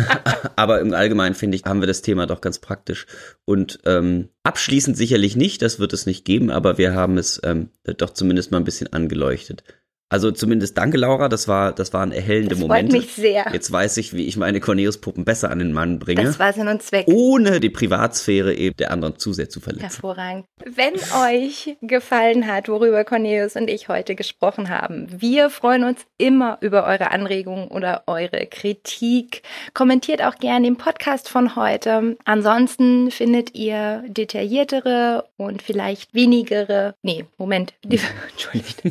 Aber 0.56 0.80
im 0.80 0.92
Allgemeinen 0.94 1.34
finde 1.34 1.56
ich, 1.56 1.64
haben 1.64 1.80
wir 1.80 1.86
das 1.86 2.02
Thema 2.02 2.26
doch 2.26 2.40
ganz 2.40 2.58
praktisch. 2.58 3.06
Und 3.44 3.80
ähm, 3.84 4.28
abschließend 4.42 4.96
sicherlich 4.96 5.36
nicht, 5.36 5.62
das 5.62 5.78
wird 5.78 5.92
es 5.92 6.06
nicht 6.06 6.24
geben, 6.24 6.50
aber 6.50 6.78
wir 6.78 6.94
haben 6.94 7.16
es 7.16 7.40
ähm, 7.44 7.70
doch 7.84 8.10
zumindest 8.10 8.50
mal 8.50 8.58
ein 8.58 8.64
bisschen 8.64 8.92
angeleuchtet. 8.92 9.64
Also 10.12 10.30
zumindest 10.30 10.76
danke, 10.76 10.98
Laura. 10.98 11.28
Das 11.28 11.48
war, 11.48 11.72
das 11.72 11.92
waren 11.92 12.12
erhellende 12.12 12.50
Das 12.50 12.58
freut 12.58 12.68
Momente. 12.68 12.96
mich 12.98 13.12
sehr. 13.14 13.46
Jetzt 13.52 13.72
weiß 13.72 13.96
ich, 13.96 14.12
wie 14.12 14.26
ich 14.26 14.36
meine 14.36 14.60
Cornelius-Puppen 14.60 15.24
besser 15.24 15.50
an 15.50 15.58
den 15.58 15.72
Mann 15.72 15.98
bringe. 15.98 16.22
Das 16.22 16.38
war 16.38 16.52
Sinn 16.52 16.68
und 16.68 16.82
Zweck. 16.82 17.06
ohne 17.08 17.60
die 17.60 17.70
Privatsphäre 17.70 18.54
eben 18.54 18.76
der 18.76 18.90
anderen 18.90 19.18
zu 19.18 19.32
sehr 19.32 19.48
zu 19.48 19.60
verletzen. 19.60 19.84
Hervorragend. 19.84 20.44
Wenn 20.64 20.94
euch 21.26 21.76
gefallen 21.80 22.46
hat, 22.46 22.68
worüber 22.68 23.04
Cornelius 23.04 23.56
und 23.56 23.68
ich 23.70 23.88
heute 23.88 24.14
gesprochen 24.14 24.68
haben, 24.68 25.06
wir 25.10 25.48
freuen 25.48 25.84
uns 25.84 26.00
immer 26.18 26.58
über 26.60 26.84
eure 26.86 27.10
Anregungen 27.10 27.68
oder 27.68 28.02
eure 28.06 28.46
Kritik. 28.46 29.42
Kommentiert 29.72 30.22
auch 30.22 30.36
gerne 30.36 30.66
den 30.66 30.76
Podcast 30.76 31.28
von 31.30 31.56
heute. 31.56 32.16
Ansonsten 32.24 33.10
findet 33.10 33.54
ihr 33.54 34.04
detailliertere 34.08 35.24
und 35.38 35.62
vielleicht 35.62 36.12
wenigere, 36.12 36.94
nee, 37.02 37.24
Moment, 37.38 37.72
die, 37.84 37.98
entschuldigt. 38.30 38.82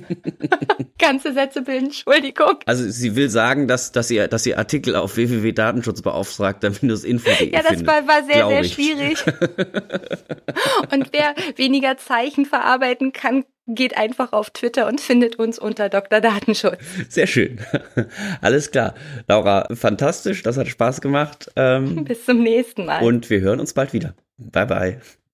Ganze 1.11 1.33
Sätze 1.33 1.61
bilden, 1.61 1.87
Entschuldigung. 1.87 2.59
Also 2.65 2.89
sie 2.89 3.17
will 3.17 3.29
sagen, 3.29 3.67
dass, 3.67 3.91
dass, 3.91 4.09
ihr, 4.09 4.29
dass 4.29 4.45
ihr 4.45 4.57
Artikel 4.57 4.95
auf 4.95 5.17
www.datenschutzbeauftragter-info.de 5.17 7.51
Ja, 7.51 7.59
das 7.59 7.67
findet. 7.71 7.87
war, 7.87 8.07
war 8.07 8.23
sehr, 8.23 8.47
sehr 8.47 8.61
ich. 8.61 8.71
schwierig. 8.73 9.17
und 10.93 11.09
wer 11.11 11.35
weniger 11.57 11.97
Zeichen 11.97 12.45
verarbeiten 12.45 13.11
kann, 13.11 13.43
geht 13.67 13.97
einfach 13.97 14.31
auf 14.31 14.51
Twitter 14.51 14.87
und 14.87 15.01
findet 15.01 15.35
uns 15.35 15.59
unter 15.59 15.89
Dr. 15.89 16.21
Datenschutz. 16.21 16.77
Sehr 17.09 17.27
schön. 17.27 17.59
Alles 18.41 18.71
klar. 18.71 18.95
Laura, 19.27 19.67
fantastisch. 19.73 20.43
Das 20.43 20.55
hat 20.55 20.69
Spaß 20.69 21.01
gemacht. 21.01 21.51
Ähm, 21.57 22.05
Bis 22.05 22.23
zum 22.25 22.41
nächsten 22.41 22.85
Mal. 22.85 23.03
und 23.03 23.29
wir 23.29 23.41
hören 23.41 23.59
uns 23.59 23.73
bald 23.73 23.91
wieder. 23.91 24.13
Bye, 24.37 24.65
bye. 24.65 25.01